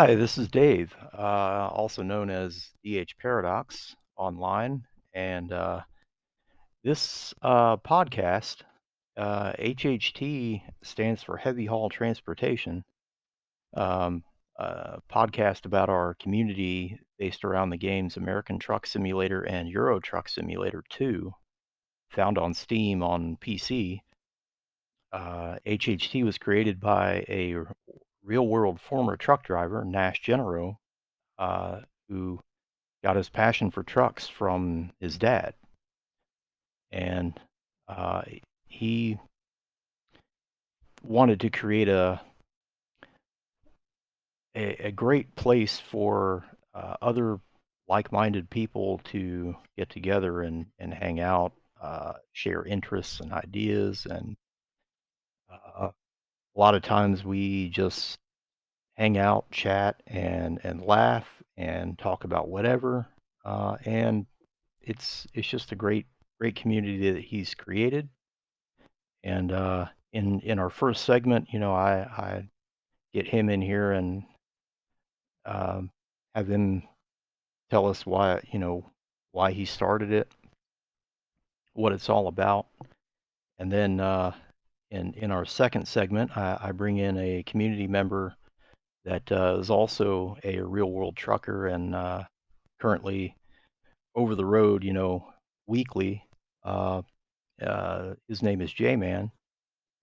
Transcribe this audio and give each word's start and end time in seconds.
Hi, 0.00 0.14
this 0.14 0.38
is 0.38 0.48
Dave, 0.48 0.96
uh, 1.12 1.68
also 1.68 2.02
known 2.02 2.30
as 2.30 2.70
DH 2.82 3.18
Paradox 3.20 3.94
online. 4.16 4.82
And 5.12 5.52
uh, 5.52 5.80
this 6.82 7.34
uh, 7.42 7.76
podcast, 7.76 8.62
uh, 9.18 9.52
HHT, 9.58 10.62
stands 10.82 11.22
for 11.22 11.36
Heavy 11.36 11.66
Haul 11.66 11.90
Transportation, 11.90 12.82
um, 13.76 14.24
podcast 15.12 15.66
about 15.66 15.90
our 15.90 16.14
community 16.14 16.98
based 17.18 17.44
around 17.44 17.68
the 17.68 17.76
games 17.76 18.16
American 18.16 18.58
Truck 18.58 18.86
Simulator 18.86 19.42
and 19.42 19.68
Euro 19.68 20.00
Truck 20.00 20.30
Simulator 20.30 20.82
2, 20.88 21.30
found 22.08 22.38
on 22.38 22.54
Steam 22.54 23.02
on 23.02 23.36
PC. 23.36 24.00
Uh, 25.12 25.56
HHT 25.66 26.24
was 26.24 26.38
created 26.38 26.80
by 26.80 27.22
a 27.28 27.56
real 28.24 28.46
world 28.46 28.80
former 28.80 29.16
truck 29.16 29.44
driver, 29.44 29.84
Nash 29.84 30.22
Genero, 30.22 30.76
uh, 31.38 31.80
who 32.08 32.40
got 33.02 33.16
his 33.16 33.28
passion 33.28 33.70
for 33.70 33.82
trucks 33.82 34.28
from 34.28 34.90
his 35.00 35.16
dad. 35.18 35.54
And 36.90 37.38
uh, 37.88 38.22
he 38.66 39.18
wanted 41.02 41.40
to 41.40 41.50
create 41.50 41.88
a 41.88 42.20
a, 44.54 44.86
a 44.86 44.92
great 44.92 45.34
place 45.36 45.78
for 45.78 46.44
uh, 46.74 46.96
other 47.00 47.38
like-minded 47.88 48.50
people 48.50 49.00
to 49.04 49.54
get 49.76 49.90
together 49.90 50.42
and, 50.42 50.66
and 50.78 50.92
hang 50.92 51.20
out, 51.20 51.52
uh, 51.80 52.14
share 52.32 52.64
interests 52.64 53.20
and 53.20 53.32
ideas, 53.32 54.06
and 54.08 54.36
uh, 55.50 55.90
a 56.56 56.60
lot 56.60 56.74
of 56.74 56.82
times 56.82 57.24
we 57.24 57.68
just 57.70 58.18
hang 58.94 59.16
out, 59.18 59.50
chat, 59.50 60.02
and 60.06 60.60
and 60.64 60.82
laugh 60.82 61.26
and 61.56 61.98
talk 61.98 62.24
about 62.24 62.48
whatever. 62.48 63.08
Uh, 63.44 63.76
and 63.84 64.26
it's 64.80 65.26
it's 65.34 65.48
just 65.48 65.72
a 65.72 65.76
great 65.76 66.06
great 66.38 66.56
community 66.56 67.12
that 67.12 67.22
he's 67.22 67.54
created. 67.54 68.08
And 69.22 69.52
uh, 69.52 69.86
in 70.12 70.40
in 70.40 70.58
our 70.58 70.70
first 70.70 71.04
segment, 71.04 71.48
you 71.52 71.58
know, 71.58 71.74
I 71.74 72.00
I 72.00 72.48
get 73.12 73.26
him 73.26 73.48
in 73.48 73.60
here 73.62 73.92
and 73.92 74.24
um, 75.46 75.90
have 76.34 76.48
him 76.48 76.82
tell 77.70 77.88
us 77.88 78.04
why 78.04 78.42
you 78.52 78.58
know 78.58 78.84
why 79.32 79.52
he 79.52 79.64
started 79.64 80.12
it, 80.12 80.32
what 81.74 81.92
it's 81.92 82.08
all 82.08 82.26
about, 82.28 82.66
and 83.58 83.70
then 83.70 84.00
uh, 84.00 84.32
in 84.90 85.14
in 85.14 85.30
our 85.30 85.44
second 85.44 85.86
segment, 85.86 86.36
I, 86.36 86.58
I 86.60 86.72
bring 86.72 86.98
in 86.98 87.16
a 87.18 87.42
community 87.44 87.86
member 87.86 88.34
that 89.04 89.30
uh, 89.32 89.56
is 89.58 89.70
also 89.70 90.36
a 90.44 90.60
real 90.60 90.90
world 90.90 91.16
trucker 91.16 91.68
and 91.68 91.94
uh, 91.94 92.24
currently 92.80 93.36
over 94.14 94.34
the 94.34 94.44
road, 94.44 94.84
you 94.84 94.92
know, 94.92 95.26
weekly. 95.66 96.24
Uh, 96.64 97.02
uh 97.62 98.14
his 98.28 98.42
name 98.42 98.60
is 98.60 98.72
J 98.72 98.96
Man, 98.96 99.30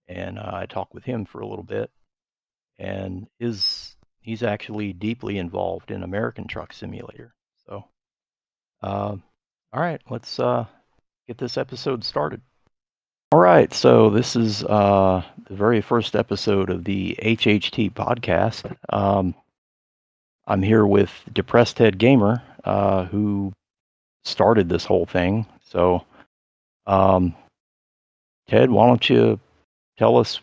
and 0.07 0.39
uh, 0.39 0.51
I 0.53 0.65
talk 0.65 0.93
with 0.93 1.03
him 1.03 1.25
for 1.25 1.41
a 1.41 1.47
little 1.47 1.63
bit. 1.63 1.91
And 2.79 3.27
his 3.39 3.95
he's 4.21 4.43
actually 4.43 4.93
deeply 4.93 5.37
involved 5.37 5.91
in 5.91 6.03
American 6.03 6.47
Truck 6.47 6.73
Simulator. 6.73 7.33
So, 7.65 7.85
um, 8.81 9.23
all 9.73 9.81
right, 9.81 10.01
let's 10.09 10.39
uh, 10.39 10.65
get 11.27 11.37
this 11.37 11.57
episode 11.57 12.03
started. 12.03 12.41
All 13.33 13.39
right, 13.39 13.73
so 13.73 14.09
this 14.09 14.37
is 14.37 14.63
uh, 14.63 15.21
the 15.49 15.53
very 15.53 15.81
first 15.81 16.15
episode 16.15 16.69
of 16.69 16.85
the 16.85 17.13
HHT 17.21 17.91
podcast. 17.91 18.73
Um, 18.87 19.35
I'm 20.47 20.61
here 20.61 20.85
with 20.85 21.11
DepresstedGamer, 21.33 22.41
uh, 22.63 23.03
who 23.05 23.51
started 24.23 24.69
this 24.69 24.85
whole 24.85 25.05
thing. 25.05 25.45
So, 25.65 26.05
um, 26.85 27.35
Ted, 28.47 28.71
why 28.71 28.87
don't 28.87 29.09
you 29.09 29.37
tell 29.97 30.17
us 30.17 30.39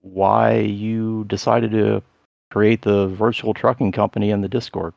why 0.00 0.58
you 0.58 1.24
decided 1.24 1.72
to 1.72 2.04
create 2.52 2.82
the 2.82 3.08
virtual 3.08 3.52
trucking 3.52 3.90
company 3.90 4.30
in 4.30 4.42
the 4.42 4.48
Discord? 4.48 4.94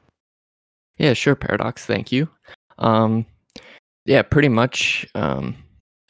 Yeah, 0.99 1.13
sure, 1.13 1.35
Paradox. 1.35 1.87
Thank 1.87 2.11
you. 2.11 2.29
Um, 2.77 3.25
yeah, 4.05 4.21
pretty 4.21 4.49
much. 4.49 5.07
Um, 5.15 5.55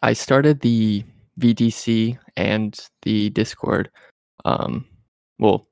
I 0.02 0.14
started 0.14 0.62
the 0.62 1.04
VTC 1.40 2.18
and 2.38 2.78
the 3.02 3.30
Discord. 3.32 3.90
Um, 4.46 4.86
well, 5.40 5.68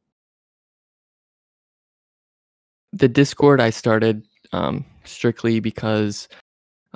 the 2.93 3.07
Discord 3.07 3.61
I 3.61 3.69
started 3.69 4.23
um, 4.51 4.85
strictly 5.03 5.59
because 5.59 6.27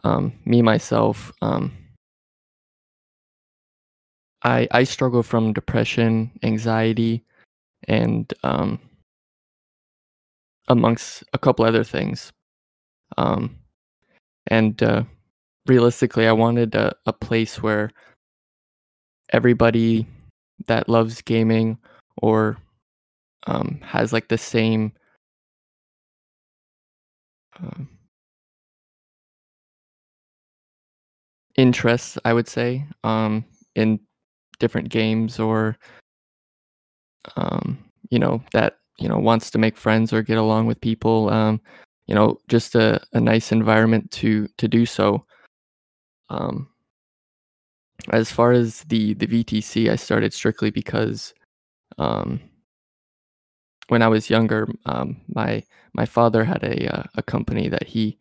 um, 0.03 0.33
me 0.45 0.61
myself, 0.61 1.31
um, 1.41 1.71
I 4.43 4.67
I 4.71 4.83
struggle 4.83 5.23
from 5.23 5.53
depression, 5.53 6.31
anxiety, 6.43 7.23
and 7.87 8.33
um, 8.43 8.79
amongst 10.67 11.23
a 11.33 11.37
couple 11.37 11.65
other 11.65 11.83
things. 11.83 12.31
Um, 13.17 13.57
and 14.47 14.81
uh, 14.81 15.03
realistically, 15.67 16.27
I 16.27 16.31
wanted 16.31 16.75
a, 16.75 16.93
a 17.05 17.13
place 17.13 17.61
where 17.61 17.91
everybody 19.31 20.05
that 20.67 20.89
loves 20.89 21.21
gaming 21.21 21.77
or 22.17 22.57
um, 23.47 23.79
has 23.83 24.13
like 24.13 24.27
the 24.27 24.37
same 24.37 24.91
uh, 27.61 27.83
interests, 31.55 32.17
I 32.25 32.33
would 32.33 32.47
say, 32.47 32.85
um, 33.03 33.45
in 33.75 33.99
different 34.59 34.89
games 34.89 35.39
or 35.39 35.77
um, 37.35 37.77
you 38.09 38.19
know 38.19 38.41
that 38.53 38.77
you 38.99 39.07
know 39.07 39.17
wants 39.17 39.51
to 39.51 39.57
make 39.57 39.77
friends 39.77 40.13
or 40.13 40.21
get 40.21 40.37
along 40.37 40.67
with 40.67 40.81
people. 40.81 41.29
Um, 41.29 41.61
you 42.07 42.15
know, 42.15 42.37
just 42.47 42.75
a, 42.75 42.99
a 43.13 43.21
nice 43.21 43.51
environment 43.51 44.11
to 44.11 44.47
to 44.57 44.67
do 44.67 44.85
so. 44.85 45.23
Um, 46.31 46.69
as 48.09 48.31
far 48.31 48.53
as 48.53 48.81
the 48.85 49.13
the 49.15 49.27
VTC, 49.27 49.91
I 49.91 49.95
started 49.97 50.33
strictly 50.33 50.71
because 50.71 51.33
um, 51.97 52.39
when 53.89 54.01
I 54.01 54.07
was 54.07 54.29
younger, 54.29 54.67
um, 54.85 55.19
my 55.27 55.63
my 55.93 56.05
father 56.05 56.43
had 56.45 56.63
a 56.63 56.95
uh, 56.95 57.03
a 57.15 57.23
company 57.23 57.67
that 57.69 57.87
he 57.87 58.17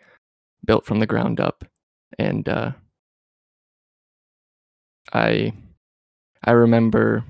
built 0.66 0.84
from 0.84 0.98
the 0.98 1.06
ground 1.06 1.40
up, 1.40 1.64
and 2.18 2.48
uh, 2.48 2.72
I 5.12 5.52
I 6.44 6.50
remember 6.50 7.24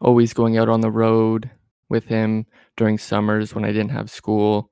always 0.00 0.32
going 0.32 0.56
out 0.56 0.70
on 0.70 0.80
the 0.80 0.90
road 0.90 1.50
with 1.90 2.06
him 2.08 2.46
during 2.78 2.96
summers 2.96 3.54
when 3.54 3.64
I 3.66 3.72
didn't 3.72 3.90
have 3.90 4.10
school, 4.10 4.70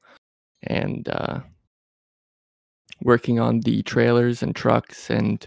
and 0.62 1.06
uh, 1.08 1.40
working 3.02 3.38
on 3.38 3.60
the 3.60 3.82
trailers 3.82 4.42
and 4.42 4.54
trucks 4.54 5.10
and 5.10 5.46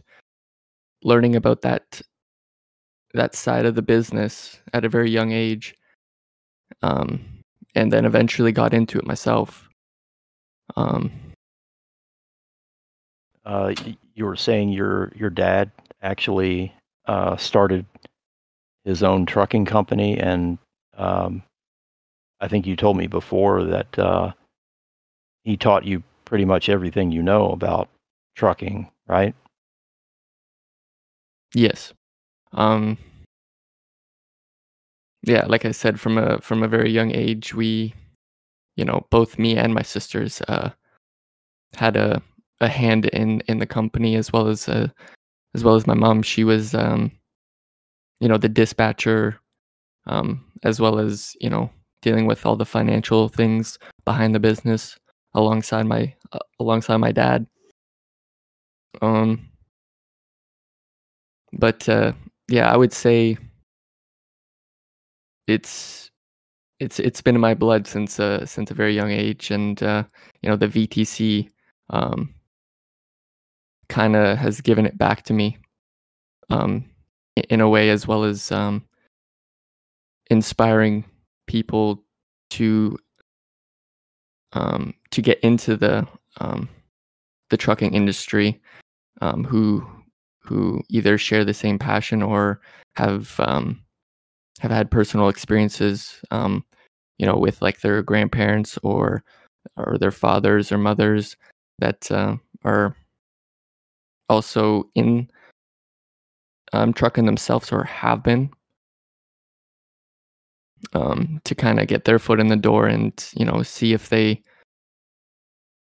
learning 1.03 1.35
about 1.35 1.61
that 1.61 2.01
that 3.13 3.35
side 3.35 3.65
of 3.65 3.75
the 3.75 3.81
business 3.81 4.59
at 4.73 4.85
a 4.85 4.89
very 4.89 5.09
young 5.09 5.31
age 5.31 5.75
um, 6.81 7.19
and 7.75 7.91
then 7.91 8.05
eventually 8.05 8.53
got 8.53 8.73
into 8.73 8.97
it 8.97 9.05
myself. 9.05 9.67
Um, 10.77 11.11
uh, 13.45 13.73
you 14.15 14.25
were 14.25 14.35
saying 14.35 14.69
your 14.69 15.11
your 15.15 15.29
dad 15.29 15.71
actually 16.01 16.73
uh, 17.07 17.35
started 17.35 17.85
his 18.85 19.03
own 19.03 19.25
trucking 19.25 19.65
company 19.65 20.17
and 20.17 20.57
um, 20.97 21.43
I 22.39 22.47
think 22.47 22.65
you 22.65 22.75
told 22.75 22.97
me 22.97 23.07
before 23.07 23.63
that 23.65 23.99
uh, 23.99 24.31
he 25.43 25.57
taught 25.57 25.85
you 25.85 26.03
pretty 26.31 26.45
much 26.45 26.69
everything 26.69 27.11
you 27.11 27.21
know 27.21 27.51
about 27.51 27.89
trucking, 28.35 28.89
right? 29.05 29.35
Yes. 31.53 31.91
Um 32.53 32.97
yeah, 35.23 35.45
like 35.45 35.65
I 35.65 35.71
said 35.71 35.99
from 35.99 36.17
a 36.17 36.39
from 36.39 36.63
a 36.63 36.69
very 36.69 36.89
young 36.89 37.11
age 37.13 37.53
we 37.53 37.93
you 38.77 38.85
know, 38.85 39.05
both 39.09 39.37
me 39.37 39.57
and 39.57 39.73
my 39.73 39.81
sisters 39.81 40.41
uh 40.47 40.69
had 41.75 41.97
a 41.97 42.21
a 42.61 42.69
hand 42.69 43.07
in 43.07 43.41
in 43.49 43.57
the 43.59 43.65
company 43.67 44.15
as 44.15 44.31
well 44.31 44.47
as 44.47 44.69
uh 44.69 44.87
as 45.53 45.65
well 45.65 45.75
as 45.75 45.85
my 45.85 45.95
mom. 45.95 46.21
She 46.23 46.45
was 46.45 46.73
um 46.73 47.11
you 48.21 48.29
know, 48.29 48.37
the 48.37 48.47
dispatcher 48.47 49.37
um 50.07 50.45
as 50.63 50.79
well 50.79 50.97
as, 50.97 51.35
you 51.41 51.49
know, 51.49 51.69
dealing 52.01 52.25
with 52.25 52.45
all 52.45 52.55
the 52.55 52.65
financial 52.65 53.27
things 53.27 53.77
behind 54.05 54.33
the 54.33 54.39
business 54.39 54.97
alongside 55.33 55.83
my 55.85 56.13
uh, 56.31 56.39
alongside 56.59 56.97
my 56.97 57.11
dad. 57.11 57.47
Um 59.01 59.51
but 61.53 61.87
uh, 61.89 62.13
yeah, 62.47 62.71
I 62.71 62.77
would 62.77 62.93
say 62.93 63.37
it's 65.47 66.09
it's 66.79 66.99
it's 66.99 67.21
been 67.21 67.35
in 67.35 67.41
my 67.41 67.53
blood 67.53 67.87
since 67.87 68.19
uh 68.19 68.45
since 68.45 68.71
a 68.71 68.73
very 68.73 68.95
young 68.95 69.11
age, 69.11 69.51
and 69.51 69.81
uh, 69.83 70.03
you 70.41 70.49
know 70.49 70.55
the 70.55 70.67
VTC 70.67 71.49
um, 71.89 72.33
kind 73.89 74.15
of 74.15 74.37
has 74.37 74.61
given 74.61 74.85
it 74.85 74.97
back 74.97 75.23
to 75.23 75.33
me 75.33 75.57
um, 76.49 76.85
in 77.49 77.61
a 77.61 77.69
way, 77.69 77.89
as 77.89 78.07
well 78.07 78.23
as 78.23 78.51
um, 78.51 78.83
inspiring 80.29 81.03
people 81.47 82.03
to 82.49 82.97
um, 84.53 84.93
to 85.11 85.21
get 85.21 85.39
into 85.41 85.75
the 85.77 86.07
um, 86.39 86.69
the 87.49 87.57
trucking 87.57 87.93
industry 87.93 88.59
um, 89.21 89.43
who 89.43 89.85
who 90.39 90.81
either 90.89 91.17
share 91.17 91.45
the 91.45 91.53
same 91.53 91.77
passion 91.77 92.21
or 92.21 92.59
have 92.95 93.39
um, 93.39 93.81
have 94.59 94.71
had 94.71 94.91
personal 94.91 95.29
experiences, 95.29 96.21
um, 96.31 96.63
you 97.17 97.25
know, 97.25 97.37
with 97.37 97.61
like 97.61 97.81
their 97.81 98.01
grandparents 98.01 98.77
or 98.83 99.23
or 99.77 99.97
their 99.97 100.11
fathers 100.11 100.71
or 100.71 100.77
mothers 100.77 101.37
that 101.79 102.11
uh, 102.11 102.35
are 102.63 102.95
also 104.29 104.89
in 104.95 105.29
um, 106.73 106.93
trucking 106.93 107.25
themselves 107.25 107.71
or 107.71 107.83
have 107.83 108.23
been 108.23 108.49
um, 110.93 111.39
to 111.43 111.53
kind 111.53 111.79
of 111.79 111.87
get 111.87 112.05
their 112.05 112.19
foot 112.19 112.39
in 112.39 112.47
the 112.47 112.55
door 112.55 112.87
and 112.87 113.29
you 113.35 113.45
know 113.45 113.61
see 113.61 113.93
if 113.93 114.09
they 114.09 114.41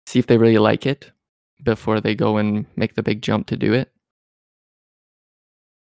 see 0.07 0.19
if 0.19 0.27
they 0.27 0.37
really 0.37 0.57
like 0.57 0.85
it 0.85 1.11
before 1.61 1.99
they 1.99 2.15
go 2.15 2.37
and 2.37 2.65
make 2.77 2.95
the 2.95 3.03
big 3.03 3.21
jump 3.21 3.47
to 3.47 3.57
do 3.57 3.73
it. 3.73 3.91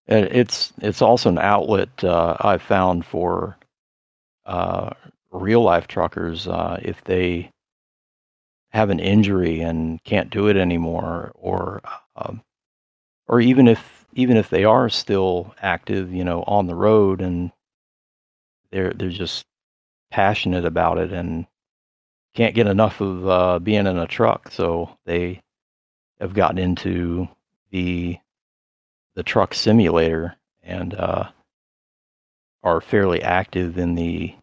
And 0.08 0.26
it's 0.26 0.74
it's 0.80 1.02
also 1.02 1.30
an 1.30 1.40
outlet 1.40 2.04
uh, 2.04 2.38
I've 2.40 2.62
found 2.62 3.06
for 3.06 3.58
uh, 4.46 4.92
real 5.32 5.62
life 5.64 5.88
truckers 5.88 6.48
uh, 6.48 6.80
if 6.84 7.04
they 7.04 7.50
have 8.70 8.90
an 8.92 9.00
injury 9.00 9.62
and 9.62 10.04
can't 10.04 10.30
do 10.30 10.48
it 10.48 10.56
anymore, 10.56 11.32
or 11.36 11.82
um, 12.16 12.44
or 13.28 13.42
even 13.42 13.68
if 13.68 14.06
even 14.14 14.38
if 14.38 14.50
they 14.50 14.66
are 14.66 14.90
still 14.90 15.56
active, 15.62 16.14
you 16.14 16.24
know, 16.24 16.44
on 16.44 16.68
the 16.68 16.76
road 16.76 17.22
and 17.22 17.52
they're 18.72 18.94
they're 18.94 19.10
just 19.10 19.46
passionate 20.12 20.66
about 20.66 21.00
it 21.00 21.12
and 21.12 21.48
can't 22.34 22.56
get 22.56 22.68
enough 22.68 23.02
of 23.02 23.28
uh, 23.28 23.60
being 23.60 23.88
in 23.88 23.98
a 23.98 24.08
truck, 24.08 24.52
so 24.52 24.98
they 25.06 25.42
have 26.20 26.34
gotten 26.34 26.58
into 26.58 27.28
the 27.72 28.18
the 29.16 29.24
truck 29.24 29.54
simulator 29.54 30.36
and 30.64 30.94
uh, 30.94 31.30
are 32.64 32.82
fairly 32.82 33.22
active 33.22 33.78
in 33.78 33.96
the 33.96 34.34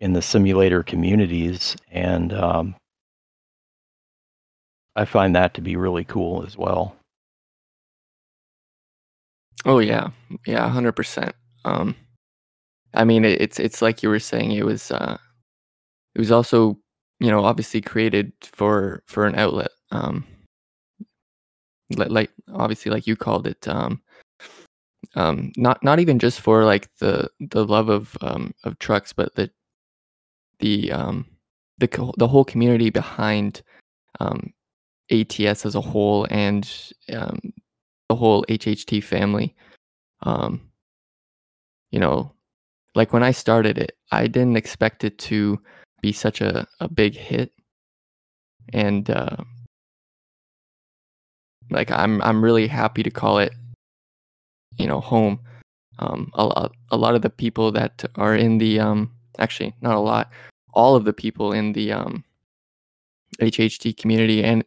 in 0.00 0.12
the 0.12 0.22
simulator 0.22 0.82
communities, 0.82 1.76
and 1.90 2.32
um, 2.32 2.74
I 4.94 5.04
find 5.04 5.34
that 5.36 5.54
to 5.54 5.60
be 5.60 5.76
really 5.76 6.04
cool 6.04 6.44
as 6.44 6.56
well. 6.56 6.96
Oh 9.64 9.78
yeah, 9.78 10.08
yeah, 10.46 10.68
hundred 10.68 10.92
percent. 10.92 11.34
Um, 11.64 11.96
I 12.94 13.04
mean, 13.04 13.24
it, 13.24 13.40
it's 13.40 13.58
it's 13.58 13.82
like 13.82 14.02
you 14.02 14.08
were 14.08 14.18
saying. 14.18 14.52
It 14.52 14.64
was 14.64 14.90
uh, 14.90 15.18
it 16.16 16.18
was 16.18 16.32
also 16.32 16.78
you 17.20 17.30
know 17.30 17.44
obviously 17.44 17.82
created 17.82 18.32
for 18.40 19.02
for 19.06 19.26
an 19.26 19.34
outlet. 19.34 19.70
Um, 19.90 20.24
like, 21.94 22.30
obviously 22.52 22.90
like 22.90 23.06
you 23.06 23.16
called 23.16 23.46
it. 23.46 23.68
Um, 23.68 24.00
um, 25.14 25.52
not 25.58 25.84
not 25.84 26.00
even 26.00 26.18
just 26.18 26.40
for 26.40 26.64
like 26.64 26.88
the 26.96 27.28
the 27.38 27.66
love 27.66 27.90
of 27.90 28.16
um 28.22 28.54
of 28.64 28.78
trucks, 28.78 29.12
but 29.12 29.34
the 29.34 29.50
the 30.60 30.90
um 30.90 31.26
the 31.76 32.12
the 32.16 32.26
whole 32.26 32.46
community 32.46 32.88
behind 32.88 33.62
um 34.18 34.54
ATS 35.10 35.66
as 35.66 35.74
a 35.74 35.82
whole 35.82 36.26
and 36.30 36.94
um 37.12 37.38
the 38.08 38.16
whole 38.16 38.42
HHT 38.48 39.04
family. 39.04 39.54
Um, 40.22 40.62
you 41.90 42.00
know, 42.00 42.32
like 42.94 43.12
when 43.12 43.22
I 43.22 43.32
started 43.32 43.76
it, 43.76 43.98
I 44.12 44.28
didn't 44.28 44.56
expect 44.56 45.04
it 45.04 45.18
to 45.18 45.60
be 46.06 46.12
such 46.12 46.40
a, 46.40 46.66
a 46.78 46.86
big 46.88 47.16
hit. 47.16 47.52
And 48.72 49.10
uh, 49.10 49.38
like 51.70 51.90
I'm 51.90 52.22
I'm 52.22 52.44
really 52.44 52.68
happy 52.68 53.02
to 53.02 53.10
call 53.10 53.38
it, 53.38 53.52
you 54.78 54.86
know, 54.86 55.00
home. 55.00 55.40
Um, 55.98 56.30
a 56.34 56.44
lot 56.44 56.72
a 56.90 56.96
lot 56.96 57.14
of 57.16 57.22
the 57.22 57.30
people 57.30 57.72
that 57.72 58.04
are 58.14 58.36
in 58.36 58.58
the 58.58 58.78
um 58.78 59.10
actually 59.38 59.74
not 59.80 59.96
a 59.96 60.06
lot, 60.12 60.30
all 60.74 60.94
of 60.94 61.04
the 61.04 61.12
people 61.12 61.52
in 61.52 61.72
the 61.72 61.92
um 61.92 62.22
HHT 63.40 63.96
community 63.96 64.44
and 64.44 64.64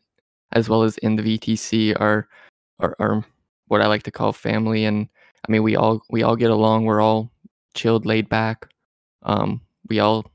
as 0.52 0.68
well 0.68 0.84
as 0.84 0.98
in 0.98 1.16
the 1.16 1.24
VTC 1.24 1.96
are 2.00 2.28
are, 2.80 2.96
are 3.00 3.24
what 3.68 3.82
I 3.82 3.88
like 3.88 4.04
to 4.04 4.12
call 4.12 4.34
family. 4.34 4.84
And 4.84 5.08
I 5.48 5.52
mean, 5.52 5.64
we 5.64 5.76
all 5.78 6.02
we 6.10 6.24
all 6.24 6.36
get 6.36 6.52
along. 6.52 6.86
We're 6.86 7.02
all 7.02 7.32
chilled, 7.76 8.06
laid 8.06 8.28
back. 8.28 8.68
Um, 9.24 9.62
we 9.90 10.00
all, 10.00 10.26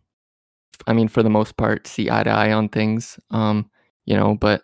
I 0.86 0.92
mean, 0.92 1.08
for 1.08 1.22
the 1.22 1.30
most 1.30 1.56
part, 1.56 1.86
see 1.86 2.10
eye 2.10 2.24
to 2.24 2.30
eye 2.30 2.52
on 2.52 2.68
things. 2.68 3.18
Um, 3.30 3.70
you 4.06 4.16
know, 4.16 4.34
but 4.34 4.62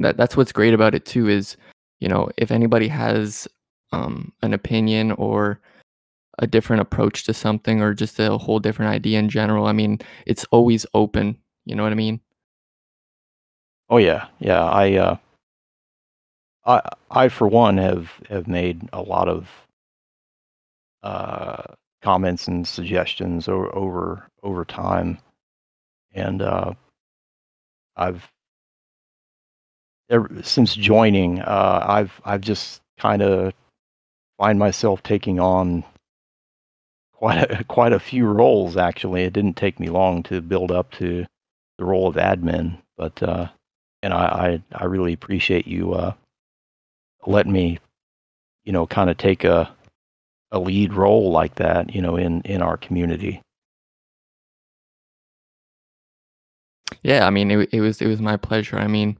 that 0.00 0.16
that's 0.16 0.36
what's 0.36 0.52
great 0.52 0.74
about 0.74 0.94
it 0.94 1.04
too. 1.06 1.28
Is 1.28 1.56
you 2.00 2.08
know, 2.08 2.28
if 2.36 2.50
anybody 2.50 2.88
has 2.88 3.46
um, 3.92 4.32
an 4.42 4.54
opinion 4.54 5.12
or 5.12 5.60
a 6.38 6.46
different 6.46 6.82
approach 6.82 7.24
to 7.24 7.34
something 7.34 7.80
or 7.82 7.94
just 7.94 8.18
a 8.18 8.38
whole 8.38 8.58
different 8.58 8.92
idea 8.92 9.18
in 9.18 9.28
general, 9.28 9.66
I 9.66 9.72
mean, 9.72 9.98
it's 10.26 10.44
always 10.50 10.86
open. 10.94 11.36
You 11.66 11.76
know 11.76 11.82
what 11.82 11.92
I 11.92 11.96
mean? 11.96 12.20
Oh 13.90 13.98
yeah, 13.98 14.28
yeah. 14.40 14.64
I 14.64 14.94
uh, 14.94 15.16
I 16.66 16.80
I 17.10 17.28
for 17.28 17.46
one 17.48 17.76
have 17.78 18.10
have 18.28 18.48
made 18.48 18.88
a 18.92 19.02
lot 19.02 19.28
of 19.28 19.48
uh, 21.02 21.74
comments 22.02 22.48
and 22.48 22.66
suggestions 22.66 23.48
over 23.48 23.74
over 23.74 24.28
over 24.42 24.64
time, 24.64 25.18
and 26.14 26.42
uh, 26.42 26.72
I've 27.96 28.30
ever 30.10 30.30
since 30.42 30.74
joining, 30.74 31.40
uh, 31.40 31.84
I've 31.88 32.20
I've 32.24 32.42
just 32.42 32.82
kind 32.98 33.22
of 33.22 33.52
find 34.38 34.58
myself 34.58 35.02
taking 35.02 35.40
on 35.40 35.84
quite 37.12 37.50
a, 37.50 37.64
quite 37.68 37.92
a 37.92 38.00
few 38.00 38.26
roles. 38.26 38.76
Actually, 38.76 39.22
it 39.22 39.32
didn't 39.32 39.56
take 39.56 39.80
me 39.80 39.88
long 39.88 40.22
to 40.24 40.40
build 40.40 40.70
up 40.70 40.90
to 40.92 41.26
the 41.78 41.84
role 41.84 42.06
of 42.08 42.16
admin, 42.16 42.76
but 42.96 43.22
uh, 43.22 43.48
and 44.02 44.12
I, 44.12 44.62
I 44.74 44.82
I 44.82 44.84
really 44.84 45.12
appreciate 45.12 45.66
you 45.66 45.94
uh, 45.94 46.12
letting 47.26 47.52
me, 47.52 47.78
you 48.64 48.72
know, 48.72 48.86
kind 48.86 49.08
of 49.10 49.16
take 49.16 49.44
a 49.44 49.74
a 50.52 50.58
lead 50.60 50.94
role 50.94 51.32
like 51.32 51.56
that, 51.56 51.94
you 51.94 52.00
know, 52.02 52.16
in 52.16 52.42
in 52.42 52.62
our 52.62 52.76
community. 52.76 53.42
Yeah, 57.02 57.26
I 57.26 57.30
mean, 57.30 57.50
it 57.50 57.68
it 57.72 57.80
was 57.80 58.00
it 58.00 58.06
was 58.06 58.20
my 58.20 58.36
pleasure. 58.36 58.78
I 58.78 58.86
mean, 58.86 59.18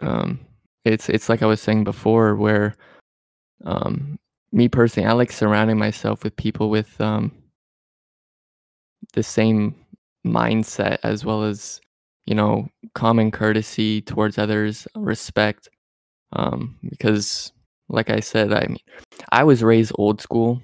um, 0.00 0.40
it's 0.84 1.08
it's 1.08 1.28
like 1.28 1.42
I 1.42 1.46
was 1.46 1.60
saying 1.60 1.84
before, 1.84 2.34
where 2.36 2.74
um, 3.64 4.18
me 4.52 4.68
personally, 4.68 5.08
I 5.08 5.12
like 5.12 5.32
surrounding 5.32 5.78
myself 5.78 6.24
with 6.24 6.36
people 6.36 6.70
with 6.70 7.00
um, 7.00 7.32
the 9.14 9.22
same 9.22 9.74
mindset 10.26 10.98
as 11.02 11.24
well 11.24 11.42
as 11.44 11.80
you 12.26 12.34
know 12.34 12.68
common 12.94 13.30
courtesy 13.30 14.02
towards 14.02 14.38
others, 14.38 14.86
respect. 14.96 15.68
Um, 16.34 16.78
because, 16.88 17.52
like 17.92 18.10
I 18.10 18.20
said, 18.20 18.52
I 18.52 18.66
mean, 18.66 18.78
I 19.30 19.44
was 19.44 19.62
raised 19.62 19.92
old 19.96 20.20
school, 20.20 20.60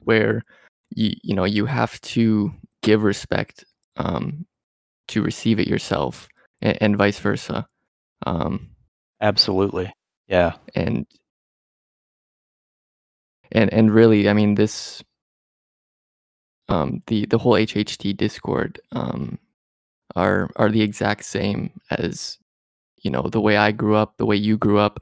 where 0.00 0.42
you 0.90 1.14
you 1.22 1.34
know 1.34 1.44
you 1.44 1.66
have 1.66 2.00
to 2.02 2.52
give 2.82 3.02
respect 3.02 3.64
um, 3.96 4.44
to 5.08 5.22
receive 5.22 5.58
it 5.58 5.68
yourself, 5.68 6.28
and, 6.60 6.78
and 6.80 6.96
vice 6.98 7.18
versa. 7.18 7.66
Um, 8.26 8.70
Absolutely. 9.20 9.92
Yeah. 10.28 10.54
and 10.74 11.06
and 13.52 13.72
and 13.72 13.90
really, 13.92 14.28
I 14.28 14.32
mean, 14.32 14.56
this 14.56 15.02
um, 16.68 17.02
the 17.06 17.26
the 17.26 17.38
whole 17.38 17.52
HHT 17.52 18.16
Discord 18.16 18.80
um, 18.92 19.38
are 20.16 20.50
are 20.56 20.70
the 20.70 20.82
exact 20.82 21.24
same 21.24 21.70
as 21.90 22.38
you 22.98 23.10
know 23.10 23.22
the 23.22 23.40
way 23.40 23.56
I 23.56 23.72
grew 23.72 23.94
up, 23.94 24.16
the 24.16 24.26
way 24.26 24.36
you 24.36 24.56
grew 24.56 24.78
up, 24.78 25.00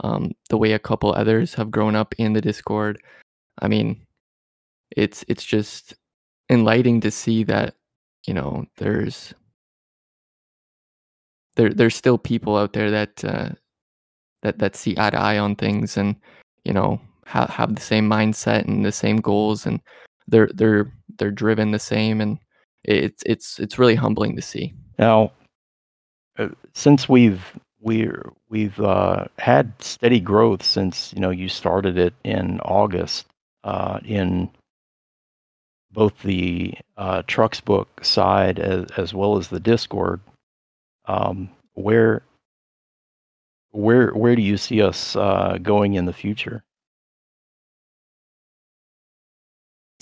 um, 0.00 0.32
the 0.48 0.58
way 0.58 0.72
a 0.72 0.78
couple 0.78 1.12
others 1.12 1.54
have 1.54 1.70
grown 1.70 1.94
up 1.94 2.14
in 2.18 2.32
the 2.32 2.40
Discord. 2.40 3.00
I 3.60 3.68
mean, 3.68 4.04
it's 4.90 5.24
it's 5.28 5.44
just 5.44 5.94
enlightening 6.50 7.00
to 7.02 7.10
see 7.10 7.44
that 7.44 7.74
you 8.26 8.34
know 8.34 8.64
there's 8.76 9.34
there 11.56 11.70
there's 11.70 11.94
still 11.94 12.18
people 12.18 12.56
out 12.56 12.72
there 12.72 12.90
that 12.90 13.24
uh, 13.24 13.50
that 14.42 14.58
that 14.58 14.76
see 14.76 14.94
eye 14.98 15.10
to 15.10 15.18
eye 15.18 15.38
on 15.38 15.56
things, 15.56 15.96
and 15.96 16.16
you 16.64 16.72
know 16.72 17.00
have 17.26 17.48
have 17.50 17.74
the 17.74 17.82
same 17.82 18.08
mindset 18.08 18.64
and 18.64 18.84
the 18.84 18.92
same 18.92 19.18
goals, 19.18 19.66
and 19.66 19.80
they're 20.28 20.50
they're 20.54 20.90
they're 21.18 21.30
driven 21.30 21.70
the 21.70 21.78
same, 21.78 22.20
and 22.20 22.38
it's 22.84 23.22
it's 23.26 23.58
it's 23.60 23.78
really 23.78 23.94
humbling 23.94 24.36
to 24.36 24.42
see. 24.42 24.74
Now, 24.98 25.32
uh, 26.38 26.48
since 26.72 27.08
we've 27.08 27.42
we're 27.84 28.32
we've 28.48 28.80
uh, 28.80 29.26
had 29.38 29.72
steady 29.80 30.18
growth 30.18 30.62
since 30.64 31.12
you 31.12 31.20
know 31.20 31.30
you 31.30 31.48
started 31.48 31.98
it 31.98 32.14
in 32.24 32.58
August 32.60 33.26
uh, 33.62 34.00
in 34.04 34.50
both 35.92 36.18
the 36.22 36.74
uh, 36.96 37.22
TrucksBook 37.22 37.86
side 38.02 38.58
as, 38.58 38.86
as 38.96 39.14
well 39.14 39.36
as 39.36 39.48
the 39.48 39.60
Discord. 39.60 40.20
Um, 41.06 41.50
where 41.74 42.22
where 43.72 44.12
where 44.12 44.34
do 44.34 44.42
you 44.42 44.56
see 44.56 44.82
us 44.82 45.14
uh, 45.14 45.58
going 45.62 45.94
in 45.94 46.06
the 46.06 46.12
future? 46.12 46.64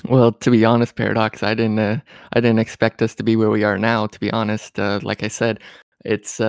Well, 0.08 0.32
to 0.32 0.50
be 0.50 0.64
honest, 0.64 0.94
Paradox, 0.94 1.42
I 1.42 1.54
didn't 1.54 1.80
uh, 1.80 2.00
I 2.32 2.40
didn't 2.40 2.60
expect 2.60 3.02
us 3.02 3.14
to 3.16 3.24
be 3.24 3.34
where 3.34 3.50
we 3.50 3.64
are 3.64 3.78
now. 3.78 4.06
To 4.06 4.20
be 4.20 4.32
honest, 4.32 4.78
uh, 4.78 5.00
like 5.02 5.24
I 5.24 5.28
said, 5.28 5.58
it's 6.04 6.40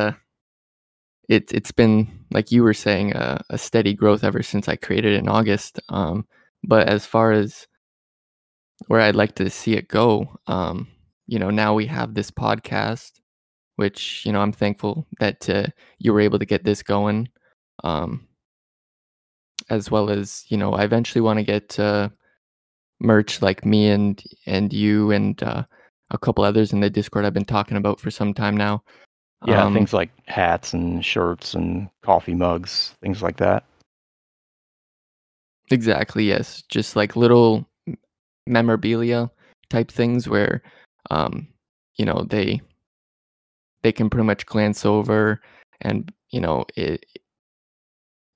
uh, 1.29 1.53
it's 1.53 1.71
been 1.71 2.25
like 2.31 2.51
you 2.51 2.63
were 2.63 2.73
saying 2.73 3.13
uh, 3.13 3.41
a 3.49 3.57
steady 3.57 3.93
growth 3.93 4.23
ever 4.23 4.43
since 4.43 4.67
I 4.67 4.75
created 4.75 5.13
it 5.13 5.19
in 5.19 5.29
August. 5.29 5.79
Um, 5.89 6.27
but 6.63 6.87
as 6.87 7.05
far 7.05 7.31
as 7.31 7.67
where 8.87 9.01
I'd 9.01 9.15
like 9.15 9.35
to 9.35 9.49
see 9.49 9.75
it 9.75 9.87
go, 9.87 10.35
um, 10.47 10.87
you 11.27 11.39
know, 11.39 11.49
now 11.49 11.73
we 11.73 11.85
have 11.87 12.13
this 12.13 12.31
podcast, 12.31 13.11
which 13.77 14.25
you 14.25 14.31
know 14.31 14.41
I'm 14.41 14.51
thankful 14.51 15.07
that 15.19 15.49
uh, 15.49 15.67
you 15.99 16.13
were 16.13 16.21
able 16.21 16.39
to 16.39 16.45
get 16.45 16.63
this 16.63 16.83
going, 16.83 17.29
um, 17.83 18.27
as 19.69 19.89
well 19.89 20.09
as 20.09 20.45
you 20.49 20.57
know 20.57 20.73
I 20.73 20.83
eventually 20.83 21.21
want 21.21 21.39
to 21.39 21.43
get 21.43 21.79
uh, 21.79 22.09
merch 22.99 23.41
like 23.41 23.65
me 23.65 23.89
and 23.89 24.21
and 24.45 24.73
you 24.73 25.11
and 25.11 25.41
uh, 25.43 25.63
a 26.11 26.17
couple 26.17 26.43
others 26.43 26.73
in 26.73 26.81
the 26.81 26.89
Discord 26.89 27.25
I've 27.25 27.33
been 27.33 27.45
talking 27.45 27.77
about 27.77 27.99
for 27.99 28.11
some 28.11 28.33
time 28.33 28.57
now. 28.57 28.83
Yeah, 29.45 29.65
Um, 29.65 29.73
things 29.73 29.93
like 29.93 30.09
hats 30.27 30.73
and 30.73 31.03
shirts 31.03 31.53
and 31.53 31.89
coffee 32.01 32.35
mugs, 32.35 32.95
things 33.01 33.21
like 33.21 33.37
that. 33.37 33.65
exactly, 35.71 36.25
yes, 36.25 36.63
just 36.69 36.95
like 36.95 37.15
little 37.15 37.67
memorabilia 38.47 39.29
type 39.69 39.91
things 39.91 40.27
where, 40.27 40.61
um, 41.11 41.47
you 41.97 42.05
know, 42.05 42.25
they 42.29 42.61
they 43.83 43.91
can 43.91 44.09
pretty 44.09 44.25
much 44.25 44.45
glance 44.45 44.85
over, 44.85 45.41
and 45.81 46.11
you 46.31 46.39
know, 46.39 46.65
it 46.75 47.05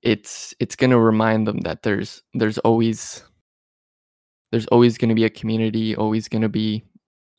it's 0.04 0.54
it's 0.60 0.76
gonna 0.76 1.00
remind 1.00 1.48
them 1.48 1.60
that 1.62 1.84
there's 1.84 2.22
there's 2.34 2.58
always 2.60 3.24
there's 4.52 4.68
always 4.68 4.98
gonna 4.98 5.16
be 5.16 5.26
a 5.26 5.30
community, 5.30 5.96
always 5.96 6.28
gonna 6.28 6.50
be 6.50 6.84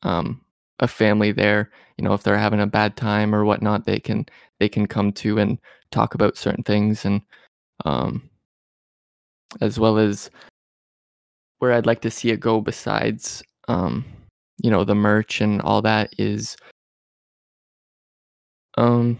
um, 0.03 0.41
a 0.79 0.87
family 0.87 1.31
there. 1.31 1.71
You 1.97 2.03
know, 2.05 2.13
if 2.13 2.23
they're 2.23 2.37
having 2.37 2.61
a 2.61 2.67
bad 2.67 2.95
time 2.95 3.35
or 3.35 3.45
whatnot, 3.45 3.85
they 3.85 3.99
can 3.99 4.25
they 4.59 4.69
can 4.69 4.87
come 4.87 5.11
to 5.13 5.37
and 5.39 5.59
talk 5.91 6.15
about 6.15 6.37
certain 6.37 6.63
things, 6.63 7.05
and 7.05 7.21
um, 7.85 8.29
as 9.61 9.79
well 9.79 9.97
as 9.97 10.29
where 11.59 11.73
I'd 11.73 11.85
like 11.85 12.01
to 12.01 12.11
see 12.11 12.31
it 12.31 12.39
go. 12.39 12.61
Besides, 12.61 13.43
um, 13.67 14.05
you 14.61 14.71
know, 14.71 14.83
the 14.83 14.95
merch 14.95 15.41
and 15.41 15.61
all 15.61 15.81
that 15.83 16.13
is, 16.17 16.55
um, 18.77 19.17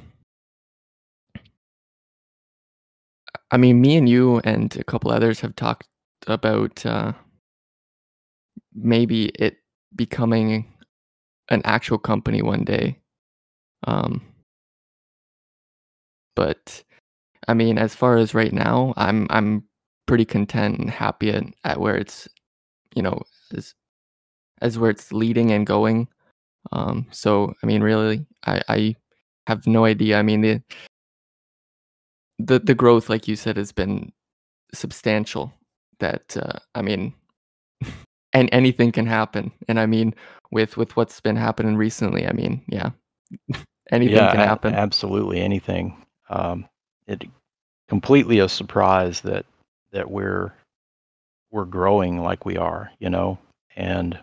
I 3.51 3.57
mean, 3.57 3.81
me 3.81 3.97
and 3.97 4.07
you 4.07 4.39
and 4.43 4.75
a 4.77 4.83
couple 4.83 5.11
others 5.11 5.39
have 5.41 5.55
talked 5.55 5.87
about 6.27 6.85
uh, 6.85 7.13
maybe 8.73 9.25
it 9.39 9.57
becoming 9.95 10.65
an 11.49 11.61
actual 11.65 11.97
company 11.97 12.41
one 12.41 12.63
day. 12.63 12.97
Um, 13.87 14.21
but 16.35 16.83
I 17.47 17.53
mean, 17.53 17.77
as 17.77 17.95
far 17.95 18.17
as 18.17 18.33
right 18.33 18.53
now, 18.53 18.93
I'm 18.97 19.27
I'm 19.29 19.63
pretty 20.07 20.25
content 20.25 20.79
and 20.79 20.89
happy 20.89 21.31
at, 21.31 21.43
at 21.63 21.79
where 21.79 21.95
it's, 21.95 22.27
you 22.95 23.01
know, 23.01 23.21
as 23.55 23.73
as 24.61 24.77
where 24.79 24.89
it's 24.91 25.11
leading 25.11 25.51
and 25.51 25.65
going. 25.65 26.07
Um, 26.71 27.07
so 27.11 27.53
I 27.63 27.67
mean, 27.67 27.81
really, 27.83 28.25
I 28.45 28.61
I 28.67 28.95
have 29.47 29.67
no 29.67 29.85
idea. 29.85 30.19
I 30.19 30.23
mean, 30.23 30.41
the 30.41 30.63
the 32.39 32.59
the 32.59 32.75
growth, 32.75 33.09
like 33.09 33.27
you 33.27 33.35
said, 33.35 33.57
has 33.57 33.71
been 33.71 34.11
substantial. 34.73 35.53
That 35.99 36.37
uh, 36.37 36.59
I 36.75 36.81
mean, 36.81 37.13
and 38.33 38.49
anything 38.51 38.91
can 38.91 39.07
happen. 39.07 39.51
And 39.67 39.79
I 39.79 39.85
mean, 39.87 40.15
with 40.51 40.77
with 40.77 40.95
what's 40.97 41.21
been 41.21 41.37
happening 41.37 41.77
recently, 41.77 42.27
I 42.27 42.33
mean, 42.33 42.63
yeah, 42.69 42.91
anything 43.91 44.15
Yeah, 44.15 44.29
can 44.29 44.41
happen. 44.41 44.75
absolutely 44.75 45.41
anything. 45.41 46.05
Um, 46.29 46.67
it 47.07 47.23
completely 47.89 48.39
a 48.39 48.49
surprise 48.49 49.21
that 49.21 49.45
that 49.91 50.11
we're 50.11 50.53
we're 51.51 51.65
growing 51.65 52.21
like 52.21 52.45
we 52.45 52.57
are, 52.57 52.91
you 52.99 53.09
know, 53.09 53.39
and 53.75 54.19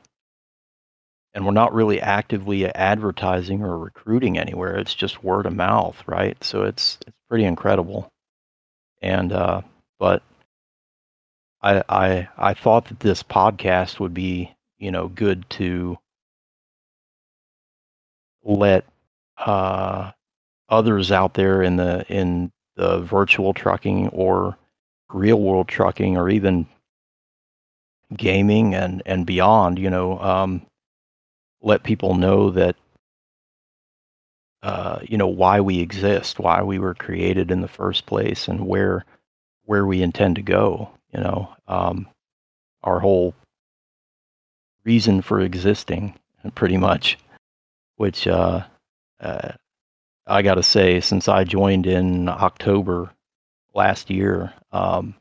and 1.34 1.46
we're 1.46 1.52
not 1.52 1.74
really 1.74 2.00
actively 2.00 2.66
advertising 2.66 3.62
or 3.62 3.78
recruiting 3.78 4.38
anywhere. 4.38 4.76
It's 4.78 4.94
just 4.94 5.24
word 5.24 5.46
of 5.46 5.54
mouth, 5.54 6.02
right? 6.06 6.42
So 6.44 6.62
it's 6.64 6.98
it's 7.06 7.16
pretty 7.28 7.44
incredible. 7.44 8.08
And 9.02 9.32
uh, 9.32 9.62
but 9.98 10.22
I 11.62 11.82
I 11.88 12.28
I 12.36 12.54
thought 12.54 12.86
that 12.88 13.00
this 13.00 13.22
podcast 13.22 14.00
would 14.00 14.14
be, 14.14 14.54
you 14.78 14.90
know, 14.90 15.08
good 15.08 15.48
to 15.50 15.98
let 18.44 18.84
uh, 19.38 20.12
others 20.68 21.12
out 21.12 21.34
there 21.34 21.62
in 21.62 21.76
the 21.76 22.04
in 22.08 22.52
the 22.76 23.00
virtual 23.00 23.54
trucking 23.54 24.08
or 24.08 24.56
real 25.12 25.40
world 25.40 25.68
trucking 25.68 26.16
or 26.16 26.28
even 26.30 26.66
gaming 28.16 28.74
and 28.74 29.02
and 29.06 29.26
beyond, 29.26 29.78
you 29.78 29.90
know, 29.90 30.18
um, 30.20 30.66
let 31.62 31.82
people 31.84 32.14
know 32.14 32.50
that 32.50 32.76
uh, 34.62 35.00
you 35.02 35.16
know 35.18 35.28
why 35.28 35.60
we 35.60 35.80
exist, 35.80 36.38
why 36.38 36.62
we 36.62 36.78
were 36.78 36.94
created 36.94 37.50
in 37.50 37.60
the 37.60 37.68
first 37.68 38.06
place, 38.06 38.48
and 38.48 38.66
where 38.66 39.04
where 39.64 39.86
we 39.86 40.02
intend 40.02 40.36
to 40.36 40.42
go. 40.42 40.90
You 41.12 41.20
know, 41.20 41.54
um, 41.68 42.08
our 42.82 43.00
whole 43.00 43.34
reason 44.84 45.22
for 45.22 45.40
existing, 45.40 46.14
pretty 46.54 46.76
much. 46.76 47.18
Which 47.96 48.26
uh, 48.26 48.64
uh, 49.20 49.52
I 50.26 50.42
got 50.42 50.54
to 50.56 50.62
say, 50.62 51.00
since 51.00 51.28
I 51.28 51.44
joined 51.44 51.86
in 51.86 52.28
October 52.28 53.10
last 53.74 54.10
year, 54.10 54.52
um, 54.72 55.14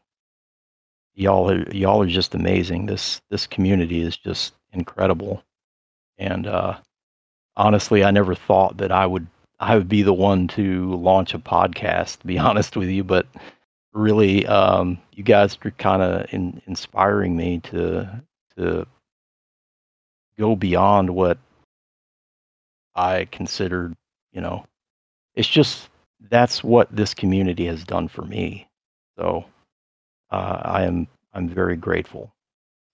y'all 1.13 1.49
are, 1.51 1.69
y'all 1.71 2.01
are 2.01 2.07
just 2.07 2.35
amazing. 2.35 2.85
This 2.85 3.21
this 3.29 3.47
community 3.47 4.01
is 4.01 4.17
just 4.17 4.53
incredible, 4.73 5.43
and 6.17 6.47
uh, 6.47 6.77
honestly, 7.55 8.03
I 8.03 8.11
never 8.11 8.35
thought 8.35 8.77
that 8.77 8.91
I 8.91 9.05
would 9.05 9.27
I 9.59 9.77
would 9.77 9.89
be 9.89 10.01
the 10.01 10.13
one 10.13 10.47
to 10.49 10.95
launch 10.95 11.33
a 11.33 11.39
podcast. 11.39 12.19
To 12.19 12.27
be 12.27 12.37
honest 12.47 12.75
with 12.75 12.89
you, 12.89 13.03
but 13.03 13.27
really, 13.95 14.45
um, 14.45 14.99
you 15.13 15.23
guys 15.23 15.57
are 15.65 15.71
kind 15.71 16.01
of 16.01 16.31
in, 16.31 16.61
inspiring 16.67 17.35
me 17.35 17.59
to 17.61 18.21
to 18.57 18.85
go 20.37 20.55
beyond 20.55 21.09
what 21.09 21.37
I 22.95 23.25
considered. 23.31 23.95
You 24.33 24.41
know, 24.41 24.65
it's 25.33 25.47
just 25.47 25.89
that's 26.29 26.63
what 26.63 26.93
this 26.95 27.13
community 27.13 27.65
has 27.65 27.83
done 27.83 28.07
for 28.07 28.23
me. 28.23 28.67
So 29.17 29.45
uh, 30.29 30.61
I 30.63 30.83
am 30.83 31.07
I'm 31.33 31.49
very 31.49 31.77
grateful. 31.77 32.31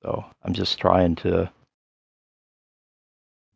So 0.04 0.24
I'm 0.44 0.54
just 0.54 0.80
trying 0.80 1.16
to 1.18 1.52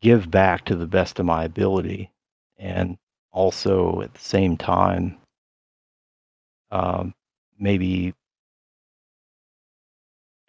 give 0.02 0.30
back 0.30 0.66
to 0.66 0.76
the 0.76 0.86
best 0.88 1.20
of 1.20 1.26
my 1.26 1.44
ability, 1.44 2.12
and 2.58 2.98
also 3.32 4.02
at 4.02 4.14
the 4.14 4.20
same 4.20 4.58
time, 4.58 5.18
um, 6.72 7.14
maybe 7.60 8.14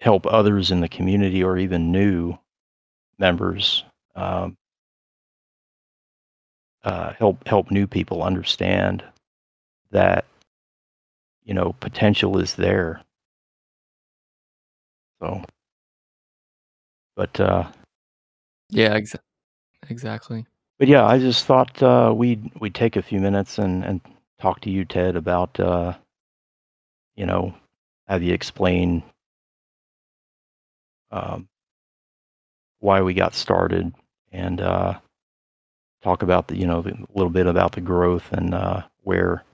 help 0.00 0.26
others 0.26 0.70
in 0.70 0.80
the 0.80 0.88
community 0.88 1.42
or 1.42 1.58
even 1.58 1.90
new 1.92 2.36
members 3.18 3.84
um, 4.14 4.56
uh, 6.84 7.12
help 7.14 7.46
help 7.46 7.70
new 7.70 7.86
people 7.86 8.22
understand 8.22 9.02
that 9.90 10.24
you 11.44 11.54
know 11.54 11.74
potential 11.80 12.38
is 12.38 12.54
there. 12.54 13.02
So, 15.20 15.42
but 17.16 17.40
uh, 17.40 17.64
Yeah, 18.70 18.94
exa- 18.96 19.18
exactly. 19.88 20.46
but 20.78 20.88
yeah, 20.88 21.06
I 21.06 21.18
just 21.18 21.46
thought 21.46 21.82
uh, 21.82 22.12
we'd 22.14 22.50
we'd 22.60 22.74
take 22.74 22.96
a 22.96 23.02
few 23.02 23.20
minutes 23.20 23.58
and 23.58 23.84
and 23.84 24.00
talk 24.40 24.60
to 24.60 24.70
you, 24.70 24.84
Ted, 24.84 25.16
about 25.16 25.58
uh, 25.58 25.94
you 27.16 27.26
know 27.26 27.54
have 28.08 28.22
you 28.22 28.34
explain 28.34 29.02
um, 31.10 31.48
why 32.80 33.00
we 33.02 33.14
got 33.14 33.34
started 33.34 33.92
and 34.32 34.60
uh, 34.60 34.98
talk 36.02 36.22
about 36.22 36.48
the 36.48 36.56
you 36.56 36.66
know 36.66 36.80
a 36.80 37.18
little 37.18 37.30
bit 37.30 37.46
about 37.46 37.72
the 37.72 37.80
growth 37.80 38.32
and 38.32 38.54
uh, 38.54 38.82
where 39.02 39.44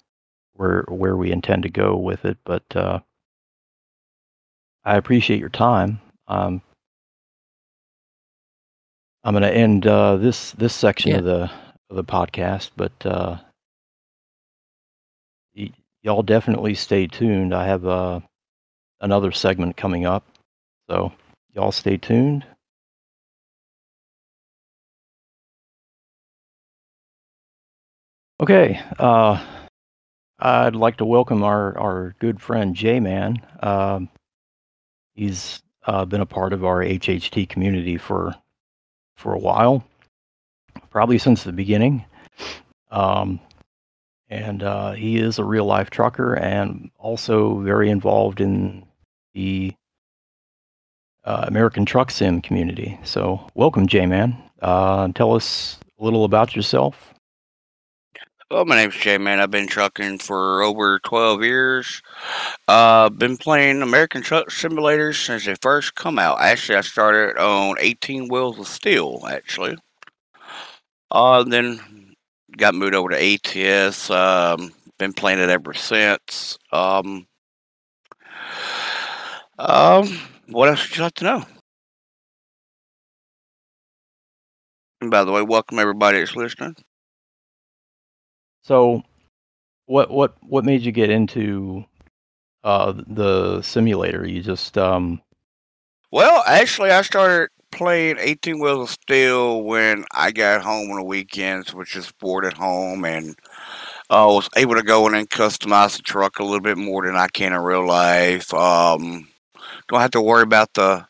where 0.54 0.84
where 0.88 1.16
we 1.16 1.32
intend 1.32 1.62
to 1.62 1.70
go 1.70 1.96
with 1.96 2.24
it. 2.24 2.38
But 2.44 2.64
uh, 2.76 3.00
I 4.84 4.96
appreciate 4.96 5.40
your 5.40 5.48
time. 5.48 6.00
Um, 6.28 6.62
I'm 9.24 9.34
going 9.34 9.42
to 9.42 9.52
end 9.54 9.86
uh, 9.86 10.16
this 10.16 10.52
this 10.52 10.74
section 10.74 11.12
Yeah. 11.12 11.18
of 11.18 11.24
the 11.24 11.50
of 11.90 11.96
the 11.96 12.04
podcast, 12.04 12.70
but 12.76 12.92
uh, 13.06 13.38
y'all 16.02 16.22
definitely 16.22 16.74
stay 16.74 17.06
tuned. 17.06 17.54
I 17.54 17.66
have 17.66 17.86
uh, 17.86 18.20
another 19.00 19.32
segment 19.32 19.76
coming 19.76 20.04
up, 20.04 20.24
so 20.88 21.12
y'all 21.54 21.72
stay 21.72 21.96
tuned. 21.96 22.44
Okay, 28.40 28.80
uh, 28.98 29.40
I'd 30.40 30.74
like 30.74 30.96
to 30.96 31.04
welcome 31.04 31.44
our 31.44 31.78
our 31.78 32.14
good 32.18 32.40
friend 32.40 32.74
J 32.74 32.98
Man. 32.98 33.40
Um, 33.60 34.08
he's 35.14 35.62
uh, 35.86 36.04
been 36.04 36.20
a 36.20 36.26
part 36.26 36.52
of 36.52 36.64
our 36.64 36.80
HHT 36.80 37.48
community 37.48 37.96
for 37.96 38.34
for 39.16 39.34
a 39.34 39.38
while, 39.38 39.84
probably 40.90 41.18
since 41.18 41.44
the 41.44 41.52
beginning. 41.52 42.04
Um, 42.90 43.38
and 44.32 44.62
uh, 44.62 44.92
he 44.92 45.18
is 45.18 45.38
a 45.38 45.44
real 45.44 45.66
life 45.66 45.90
trucker 45.90 46.34
and 46.34 46.90
also 46.98 47.58
very 47.60 47.90
involved 47.90 48.40
in 48.40 48.82
the 49.34 49.74
uh, 51.24 51.44
American 51.46 51.84
Truck 51.84 52.10
Sim 52.10 52.40
community. 52.40 52.98
So, 53.04 53.46
welcome, 53.54 53.86
J 53.86 54.06
Man. 54.06 54.42
Uh, 54.62 55.08
tell 55.14 55.34
us 55.34 55.78
a 56.00 56.04
little 56.04 56.24
about 56.24 56.56
yourself. 56.56 57.12
Well, 58.50 58.64
my 58.64 58.76
name's 58.76 58.96
Jay, 58.96 59.16
man. 59.16 59.40
I've 59.40 59.50
been 59.50 59.66
trucking 59.66 60.18
for 60.18 60.62
over 60.62 60.98
12 61.00 61.42
years. 61.42 62.02
Uh, 62.68 63.08
been 63.08 63.38
playing 63.38 63.80
American 63.80 64.20
Truck 64.20 64.48
Simulators 64.48 65.24
since 65.24 65.46
they 65.46 65.54
first 65.62 65.94
come 65.94 66.18
out. 66.18 66.38
Actually, 66.40 66.76
I 66.76 66.82
started 66.82 67.38
on 67.38 67.76
18 67.80 68.28
Wheels 68.28 68.58
of 68.58 68.66
Steel, 68.66 69.24
actually. 69.26 69.78
Uh, 71.10 71.44
then 71.44 72.01
got 72.56 72.74
moved 72.74 72.94
over 72.94 73.10
to 73.10 73.16
ATS. 73.16 74.10
Um, 74.10 74.72
been 74.98 75.12
playing 75.12 75.40
it 75.40 75.48
ever 75.50 75.74
since. 75.74 76.58
Um, 76.72 77.26
um, 79.58 80.06
what 80.48 80.68
else 80.68 80.88
would 80.88 80.96
you 80.96 81.02
like 81.04 81.14
to 81.14 81.24
know? 81.24 81.44
And 85.00 85.10
by 85.10 85.24
the 85.24 85.32
way, 85.32 85.42
welcome 85.42 85.78
everybody 85.78 86.18
that's 86.18 86.36
listening. 86.36 86.76
So, 88.62 89.02
what 89.86 90.10
what 90.10 90.36
what 90.42 90.64
made 90.64 90.82
you 90.82 90.92
get 90.92 91.10
into 91.10 91.84
uh, 92.64 92.92
the 93.08 93.62
simulator? 93.62 94.26
You 94.26 94.42
just 94.42 94.78
um, 94.78 95.22
Well, 96.12 96.44
actually, 96.46 96.90
I 96.90 97.02
started 97.02 97.50
playing 97.72 98.16
18 98.20 98.60
Wheels 98.60 98.90
of 98.90 98.90
Steel 98.90 99.62
when 99.62 100.04
I 100.14 100.30
got 100.30 100.62
home 100.62 100.90
on 100.90 100.98
the 100.98 101.04
weekends, 101.04 101.74
which 101.74 101.96
is 101.96 102.12
bored 102.20 102.44
at 102.44 102.52
home, 102.52 103.04
and 103.04 103.34
I 104.10 104.24
was 104.26 104.48
able 104.56 104.76
to 104.76 104.82
go 104.82 105.08
in 105.08 105.14
and 105.14 105.28
customize 105.28 105.96
the 105.96 106.02
truck 106.02 106.38
a 106.38 106.44
little 106.44 106.60
bit 106.60 106.76
more 106.76 107.04
than 107.04 107.16
I 107.16 107.26
can 107.28 107.52
in 107.52 107.58
real 107.60 107.86
life. 107.86 108.52
Um, 108.54 109.26
don't 109.88 110.00
have 110.00 110.10
to 110.12 110.20
worry 110.20 110.42
about 110.42 110.72
the 110.74 111.04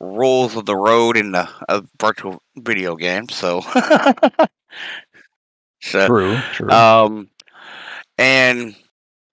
rules 0.00 0.56
of 0.56 0.66
the 0.66 0.76
road 0.76 1.16
in 1.16 1.32
the 1.32 1.48
uh, 1.68 1.82
virtual 2.00 2.42
video 2.56 2.96
game. 2.96 3.28
So, 3.28 3.60
so 5.80 6.06
true, 6.06 6.38
true. 6.52 6.70
um, 6.70 7.30
and 8.18 8.74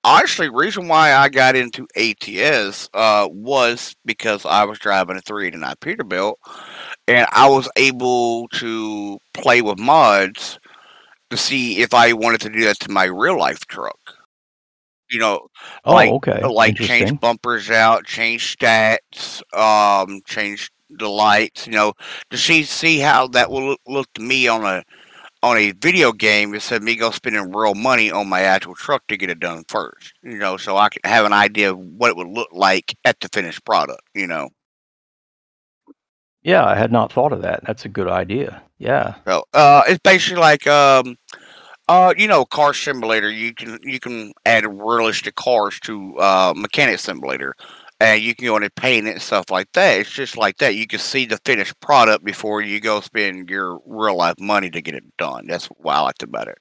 honestly, 0.04 0.50
reason 0.50 0.88
why 0.88 1.14
I 1.14 1.30
got 1.30 1.56
into 1.56 1.88
ATS 1.96 2.90
uh, 2.94 3.28
was 3.32 3.96
because 4.06 4.46
I 4.46 4.64
was 4.64 4.80
driving 4.80 5.18
a 5.18 5.22
389 5.22 5.76
Peterbilt, 5.82 6.36
and 7.08 7.28
I 7.32 7.48
was 7.48 7.70
able 7.76 8.48
to 8.50 9.20
play 9.34 9.62
with 9.62 9.80
mods 9.80 10.60
to 11.30 11.38
see 11.38 11.82
if 11.82 11.94
I 11.94 12.14
wanted 12.14 12.42
to 12.42 12.50
do 12.50 12.64
that 12.66 12.80
to 12.82 12.92
my 12.92 13.06
real 13.06 13.38
life 13.38 13.66
truck. 13.68 14.00
You 15.10 15.20
know, 15.20 15.48
oh, 15.84 15.94
like 15.94 16.12
okay. 16.12 16.42
like 16.46 16.76
change 16.78 17.20
bumpers 17.20 17.70
out, 17.70 18.06
change 18.06 18.58
stats, 18.58 19.42
um, 19.54 20.22
change 20.26 20.72
the 20.90 21.10
lights. 21.10 21.68
You 21.68 21.74
know, 21.74 21.94
to 22.30 22.38
see 22.38 22.64
see 22.64 23.00
how 23.00 23.28
that 23.30 23.52
will 23.52 23.72
look, 23.72 23.82
look 23.86 24.14
to 24.14 24.22
me 24.22 24.48
on 24.48 24.64
a 24.64 24.84
on 25.44 25.58
a 25.58 25.72
video 25.72 26.12
game 26.12 26.54
instead 26.54 26.78
of 26.78 26.84
me 26.84 26.96
go 26.96 27.12
spending 27.12 27.52
real 27.52 27.76
money 27.76 28.12
on 28.12 28.30
my 28.30 28.42
actual 28.42 28.76
truck 28.76 29.06
to 29.08 29.18
get 29.18 29.30
it 29.30 29.40
done 29.40 29.64
first. 29.68 30.14
You 30.24 30.38
know, 30.38 30.58
so 30.58 30.78
I 30.78 30.90
can 30.90 31.02
have 31.04 31.26
an 31.26 31.34
idea 31.34 31.72
of 31.72 31.80
what 31.80 32.10
it 32.12 32.18
would 32.18 32.28
look 32.28 32.50
like 32.52 32.96
at 33.06 33.20
the 33.20 33.30
finished 33.34 33.66
product. 33.66 34.02
You 34.14 34.28
know, 34.28 34.50
Yeah, 36.44 36.66
I 36.66 36.76
had 36.76 36.92
not 36.92 37.12
thought 37.14 37.34
of 37.34 37.42
that. 37.44 37.62
That's 37.66 37.86
a 37.86 37.90
good 37.90 38.08
idea. 38.08 38.64
Yeah. 38.80 39.16
so 39.28 39.44
uh, 39.54 39.84
it's 39.88 40.00
basically 40.04 40.42
like 40.42 40.68
um. 40.68 41.18
Uh, 41.88 42.14
you 42.18 42.28
know, 42.28 42.46
car 42.46 42.74
simulator. 42.74 43.30
You 43.30 43.54
can 43.54 43.78
you 43.82 44.00
can 44.00 44.32
add 44.46 44.66
realistic 44.66 45.36
cars 45.36 45.78
to 45.82 46.18
uh, 46.20 46.54
mechanic 46.56 47.00
simulator, 47.00 47.54
and 48.02 48.24
you 48.24 48.34
can 48.34 48.48
go 48.48 48.58
in 48.58 48.64
and 48.64 48.74
paint 48.74 49.08
it 49.08 49.12
and 49.12 49.22
stuff 49.22 49.52
like 49.52 49.72
that. 49.74 50.00
It's 50.00 50.10
just 50.10 50.36
like 50.36 50.58
that. 50.58 50.74
You 50.74 50.88
can 50.88 50.98
see 50.98 51.26
the 51.26 51.38
finished 51.46 51.80
product 51.82 52.26
before 52.26 52.62
you 52.62 52.80
go 52.80 53.00
spend 53.00 53.48
your 53.48 53.80
real 53.86 54.18
life 54.18 54.40
money 54.40 54.72
to 54.72 54.82
get 54.82 54.96
it 54.96 55.04
done. 55.18 55.46
That's 55.46 55.68
what 55.68 55.96
I 55.96 56.02
liked 56.02 56.24
about 56.24 56.48
it. 56.48 56.58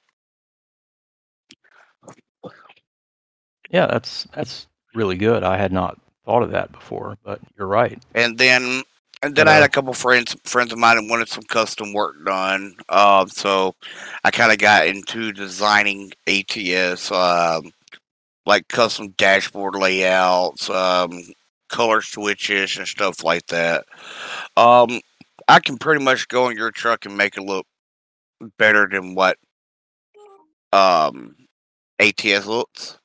Yeah, 3.71 3.87
that's 3.87 4.27
that's 4.35 4.67
really 4.93 5.17
good. 5.17 5.43
I 5.43 5.57
had 5.57 5.71
not 5.71 5.99
thought 6.25 6.43
of 6.43 6.51
that 6.51 6.71
before, 6.71 7.17
but 7.23 7.39
you're 7.57 7.67
right. 7.67 7.99
And 8.13 8.37
then 8.37 8.83
and 9.23 9.35
then 9.35 9.47
I 9.47 9.53
had 9.53 9.63
uh, 9.63 9.65
a 9.65 9.69
couple 9.69 9.93
friends 9.93 10.35
friends 10.43 10.71
of 10.71 10.77
mine 10.77 10.97
that 10.97 11.09
wanted 11.09 11.27
some 11.27 11.43
custom 11.45 11.91
work 11.93 12.23
done. 12.23 12.75
Um, 12.89 13.29
so 13.29 13.73
I 14.23 14.29
kind 14.29 14.51
of 14.51 14.59
got 14.59 14.85
into 14.85 15.31
designing 15.31 16.11
ATS, 16.27 17.11
um, 17.11 17.71
like 18.45 18.67
custom 18.67 19.09
dashboard 19.17 19.75
layouts, 19.75 20.69
um, 20.69 21.11
color 21.69 22.01
switches, 22.01 22.77
and 22.77 22.87
stuff 22.87 23.23
like 23.23 23.45
that. 23.47 23.85
Um, 24.57 25.01
I 25.47 25.59
can 25.59 25.77
pretty 25.77 26.03
much 26.03 26.27
go 26.27 26.49
in 26.49 26.57
your 26.57 26.71
truck 26.71 27.05
and 27.05 27.17
make 27.17 27.37
it 27.37 27.43
look 27.43 27.65
better 28.57 28.87
than 28.89 29.15
what 29.15 29.37
um, 30.73 31.35
ATS 31.99 32.45
looks. 32.45 32.99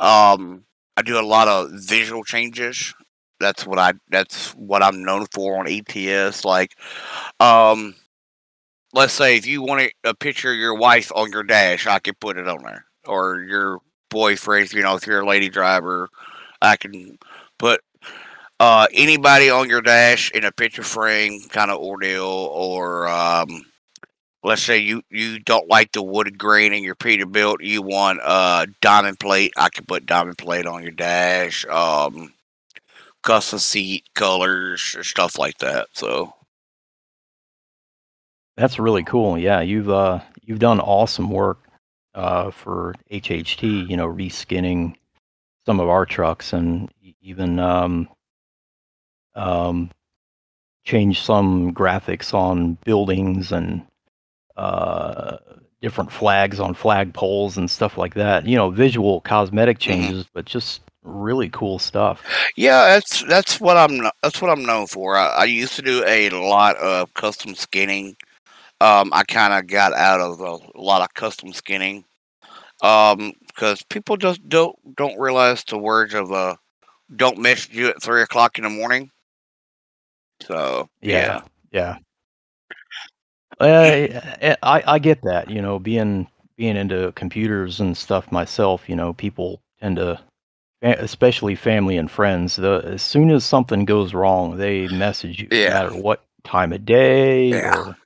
Um, 0.00 0.64
I 0.96 1.02
do 1.02 1.18
a 1.18 1.22
lot 1.22 1.48
of 1.48 1.70
visual 1.72 2.24
changes. 2.24 2.94
That's 3.40 3.66
what 3.66 3.78
I. 3.78 3.94
That's 4.10 4.50
what 4.54 4.82
I'm 4.82 5.02
known 5.04 5.26
for 5.32 5.58
on 5.58 5.68
ATS. 5.68 6.44
Like, 6.44 6.76
um, 7.40 7.94
let's 8.92 9.12
say 9.12 9.36
if 9.36 9.46
you 9.46 9.62
want 9.62 9.92
a 10.04 10.14
picture 10.14 10.52
of 10.52 10.56
your 10.56 10.74
wife 10.74 11.10
on 11.14 11.32
your 11.32 11.42
dash, 11.42 11.86
I 11.86 11.98
can 11.98 12.14
put 12.20 12.38
it 12.38 12.48
on 12.48 12.62
there, 12.62 12.86
or 13.06 13.40
your 13.42 13.80
boyfriend. 14.14 14.72
You 14.72 14.82
know, 14.82 14.94
if 14.96 15.06
you're 15.06 15.20
a 15.20 15.26
lady 15.26 15.50
driver, 15.50 16.08
I 16.62 16.76
can 16.76 17.18
put 17.58 17.82
uh, 18.60 18.86
anybody 18.94 19.50
on 19.50 19.68
your 19.68 19.82
dash 19.82 20.30
in 20.30 20.44
a 20.44 20.52
picture 20.52 20.84
frame 20.84 21.40
kind 21.50 21.70
of 21.70 21.80
ordeal, 21.80 22.24
or 22.24 23.08
um, 23.08 23.66
let's 24.42 24.62
say 24.62 24.78
you 24.78 25.02
you 25.10 25.40
don't 25.40 25.68
like 25.68 25.92
the 25.92 26.02
wooded 26.02 26.38
grain 26.38 26.72
in 26.72 26.84
your 26.84 26.94
Peterbilt, 26.94 27.56
you 27.60 27.82
want 27.82 28.20
a 28.22 28.66
diamond 28.80 29.18
plate. 29.18 29.52
I 29.56 29.68
can 29.68 29.84
put 29.84 30.06
diamond 30.06 30.38
plate 30.38 30.66
on 30.66 30.82
your 30.82 30.92
dash. 30.92 31.66
Um, 31.66 32.32
custom 33.22 33.58
seat 33.58 34.04
colors, 34.14 34.96
stuff 35.02 35.38
like 35.38 35.58
that. 35.58 35.88
So 35.92 36.32
That's 38.56 38.78
really 38.78 39.02
cool. 39.02 39.36
Yeah, 39.38 39.60
you've 39.60 39.90
uh 39.90 40.20
you've 40.42 40.60
done 40.60 40.80
awesome 40.80 41.30
work 41.30 41.58
uh 42.14 42.50
for 42.50 42.94
HHT, 43.10 43.88
you 43.88 43.96
know, 43.96 44.08
reskinning 44.08 44.94
some 45.66 45.80
of 45.80 45.88
our 45.88 46.06
trucks 46.06 46.52
and 46.52 46.90
even 47.22 47.58
um 47.58 48.08
um 49.34 49.90
changed 50.84 51.24
some 51.24 51.72
graphics 51.72 52.34
on 52.34 52.74
buildings 52.84 53.52
and 53.52 53.82
uh 54.56 55.38
different 55.84 56.10
flags 56.10 56.60
on 56.60 56.72
flag 56.72 57.12
poles 57.12 57.58
and 57.58 57.70
stuff 57.70 57.98
like 57.98 58.14
that. 58.14 58.46
You 58.46 58.56
know, 58.56 58.70
visual 58.70 59.20
cosmetic 59.20 59.78
changes, 59.78 60.26
but 60.32 60.46
just 60.46 60.80
really 61.02 61.50
cool 61.50 61.78
stuff. 61.78 62.22
yeah, 62.56 62.86
that's 62.86 63.22
that's 63.24 63.60
what 63.60 63.76
I'm 63.76 64.00
that's 64.22 64.40
what 64.40 64.50
I'm 64.50 64.64
known 64.64 64.86
for. 64.86 65.16
I, 65.16 65.28
I 65.28 65.44
used 65.44 65.76
to 65.76 65.82
do 65.82 66.02
a 66.06 66.30
lot 66.30 66.76
of 66.76 67.12
custom 67.14 67.54
skinning. 67.54 68.16
Um, 68.80 69.10
I 69.12 69.22
kind 69.24 69.54
of 69.54 69.66
got 69.66 69.92
out 69.94 70.20
of 70.20 70.40
a 70.40 70.58
lot 70.78 71.02
of 71.02 71.14
custom 71.14 71.52
skinning 71.52 72.04
um, 72.82 73.32
because 73.46 73.82
people 73.84 74.16
just 74.16 74.46
don't 74.48 74.76
don't 74.96 75.18
realize 75.18 75.64
the 75.64 75.78
words 75.78 76.14
of 76.14 76.32
uh, 76.32 76.56
"Don't 77.16 77.38
mess 77.38 77.68
you 77.70 77.88
at 77.88 78.02
three 78.02 78.22
o'clock 78.22 78.58
in 78.58 78.64
the 78.64 78.70
morning." 78.70 79.10
So 80.42 80.88
Yeah, 81.00 81.42
yeah. 81.70 81.96
Uh, 83.60 84.20
I 84.62 84.82
I 84.86 84.98
get 84.98 85.22
that. 85.22 85.48
You 85.50 85.62
know, 85.62 85.78
being 85.78 86.26
being 86.56 86.76
into 86.76 87.12
computers 87.12 87.80
and 87.80 87.96
stuff 87.96 88.30
myself. 88.32 88.88
You 88.88 88.96
know, 88.96 89.12
people 89.14 89.60
tend 89.80 89.96
to, 89.96 90.20
especially 90.82 91.54
family 91.54 91.96
and 91.96 92.10
friends. 92.10 92.56
The 92.56 92.82
as 92.84 93.02
soon 93.02 93.30
as 93.30 93.44
something 93.44 93.84
goes 93.84 94.12
wrong, 94.14 94.56
they 94.56 94.88
message 94.88 95.40
you, 95.40 95.48
no 95.50 95.70
matter 95.70 95.94
what 95.94 96.24
time 96.42 96.72
of 96.72 96.84
day 96.84 97.50
Yeah. 97.50 97.78
or 97.78 97.96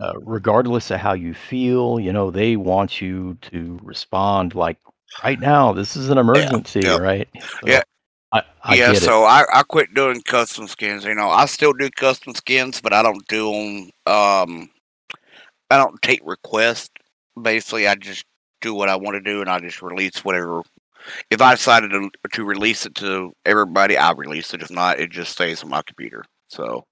uh, 0.00 0.14
regardless 0.20 0.90
of 0.90 1.00
how 1.00 1.12
you 1.12 1.34
feel. 1.34 2.00
You 2.00 2.12
know, 2.12 2.30
they 2.30 2.56
want 2.56 3.00
you 3.00 3.36
to 3.42 3.78
respond 3.82 4.54
like 4.54 4.78
right 5.22 5.40
now. 5.52 5.72
This 5.72 5.96
is 5.96 6.10
an 6.10 6.18
emergency, 6.18 6.80
yep. 6.80 7.00
right? 7.00 7.28
So 7.40 7.66
Yeah. 7.66 7.82
I 8.32 8.42
I 8.64 8.74
yeah, 8.74 8.88
get 8.88 8.96
it. 8.96 9.02
so 9.02 9.22
I, 9.24 9.44
I 9.52 9.62
quit 9.62 9.94
doing 9.94 10.20
custom 10.22 10.66
skins. 10.66 11.04
You 11.04 11.14
know, 11.14 11.30
I 11.30 11.46
still 11.46 11.72
do 11.72 11.88
custom 11.90 12.34
skins, 12.34 12.80
but 12.80 12.92
I 12.92 13.00
don't 13.02 13.24
do 13.28 13.52
them. 13.52 13.90
Um, 14.12 14.70
I 15.70 15.76
don't 15.76 16.00
take 16.02 16.20
requests. 16.24 16.90
Basically, 17.40 17.86
I 17.86 17.94
just 17.94 18.24
do 18.60 18.74
what 18.74 18.88
I 18.88 18.96
want 18.96 19.14
to 19.14 19.20
do, 19.20 19.40
and 19.40 19.48
I 19.48 19.60
just 19.60 19.82
release 19.82 20.24
whatever. 20.24 20.62
If 21.30 21.40
I 21.40 21.54
decided 21.54 21.90
to 21.90 22.10
to 22.32 22.44
release 22.44 22.86
it 22.86 22.96
to 22.96 23.32
everybody, 23.44 23.96
I 23.96 24.10
release 24.12 24.52
it. 24.52 24.62
If 24.62 24.70
not, 24.70 24.98
it 24.98 25.10
just 25.10 25.32
stays 25.32 25.62
on 25.62 25.68
my 25.70 25.82
computer. 25.82 26.24
So 26.48 26.84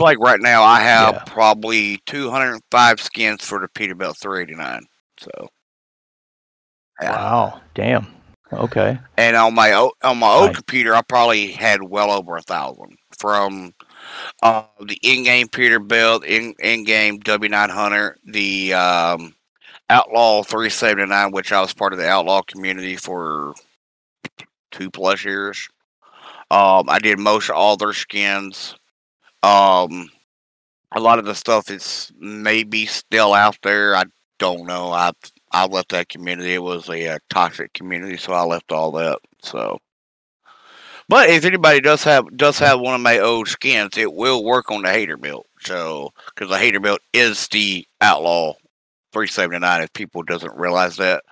like 0.00 0.18
right 0.18 0.40
now, 0.40 0.62
I 0.62 0.80
have 0.80 1.14
Yeah. 1.14 1.24
probably 1.26 1.98
205 2.06 3.00
skins 3.00 3.44
for 3.44 3.60
the 3.60 3.68
Peterbilt 3.68 4.18
389. 4.18 4.82
So, 5.18 5.30
yeah. 7.02 7.10
Wow. 7.12 7.60
Damn. 7.74 8.06
Okay. 8.52 8.98
And 9.16 9.36
on 9.36 9.54
my 9.54 9.72
o- 9.72 9.92
on 10.02 10.18
my 10.18 10.28
old 10.32 10.46
Nice. 10.46 10.56
computer, 10.56 10.94
I 10.94 11.02
probably 11.02 11.50
had 11.52 11.82
well 11.82 12.10
over 12.10 12.36
a 12.36 12.42
thousand 12.42 12.96
from 13.18 13.74
uh, 14.42 14.64
the 14.84 14.98
in-game 15.02 15.48
Peterbilt, 15.48 16.24
in 16.24 16.54
in-game 16.60 17.18
W9 17.20 17.70
Hunter, 17.70 18.16
the 18.24 18.72
um, 18.74 19.34
Outlaw 19.90 20.42
379, 20.44 21.32
which 21.32 21.50
I 21.52 21.60
was 21.60 21.72
part 21.74 21.92
of 21.92 21.98
the 21.98 22.08
Outlaw 22.08 22.42
community 22.42 22.96
for 22.96 23.54
two 24.70 24.90
plus 24.90 25.24
years. 25.24 25.68
Um, 26.50 26.88
I 26.88 27.00
did 27.00 27.18
most 27.18 27.48
of 27.50 27.56
all 27.56 27.76
their 27.76 27.92
skins. 27.92 28.76
Um, 29.46 30.10
a 30.92 31.00
lot 31.00 31.18
of 31.20 31.24
the 31.24 31.34
stuff 31.34 31.70
is 31.70 32.12
maybe 32.18 32.86
still 32.86 33.32
out 33.32 33.58
there. 33.62 33.94
I 33.94 34.04
don't 34.38 34.66
know. 34.66 34.92
I 34.92 35.12
I 35.52 35.66
left 35.66 35.90
that 35.90 36.08
community. 36.08 36.54
It 36.54 36.62
was 36.62 36.88
a, 36.88 37.08
uh 37.08 37.18
toxic 37.30 37.72
community, 37.72 38.16
so 38.16 38.32
I 38.32 38.42
left 38.42 38.72
all 38.72 38.90
that. 38.92 39.18
So, 39.42 39.78
but 41.08 41.30
if 41.30 41.44
anybody 41.44 41.80
does 41.80 42.02
have 42.04 42.36
does 42.36 42.58
have 42.58 42.80
one 42.80 42.94
of 42.94 43.00
my 43.00 43.20
old 43.20 43.48
skins, 43.48 43.96
it 43.96 44.12
will 44.12 44.44
work 44.44 44.70
on 44.70 44.82
the 44.82 44.90
hater 44.90 45.16
build. 45.16 45.46
So, 45.60 46.10
because 46.34 46.50
the 46.50 46.58
hater 46.58 46.80
build 46.80 46.98
is 47.12 47.46
the 47.48 47.86
outlaw 48.00 48.54
379. 49.12 49.82
If 49.82 49.92
people 49.92 50.22
doesn't 50.22 50.56
realize 50.56 50.96
that, 50.96 51.22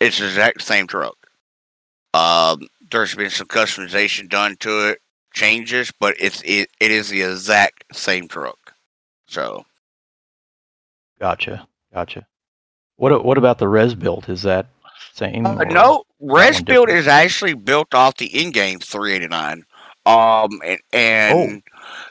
it's 0.00 0.18
the 0.18 0.26
exact 0.26 0.62
same 0.62 0.86
truck. 0.86 1.16
Um, 2.14 2.68
there's 2.90 3.14
been 3.14 3.30
some 3.30 3.48
customization 3.48 4.28
done 4.28 4.56
to 4.60 4.90
it, 4.90 5.00
changes, 5.36 5.92
but 6.00 6.16
it's 6.18 6.42
it, 6.44 6.68
it 6.80 6.90
is 6.90 7.10
the 7.10 7.22
exact 7.22 7.84
same 7.92 8.26
truck. 8.26 8.74
So, 9.28 9.64
Gotcha. 11.20 11.68
Gotcha. 11.94 12.26
What 12.96 13.24
what 13.24 13.38
about 13.38 13.58
the 13.58 13.68
res 13.68 13.94
build? 13.94 14.28
Is 14.28 14.42
that 14.42 14.66
same? 15.12 15.46
Uh, 15.46 15.64
no, 15.64 16.04
Res 16.20 16.56
one 16.56 16.64
Build 16.64 16.88
is 16.90 17.06
actually 17.06 17.54
built 17.54 17.94
off 17.94 18.16
the 18.16 18.26
in-game 18.26 18.80
389. 18.80 19.64
Um, 20.06 20.60
and, 20.64 20.80
and 20.92 21.62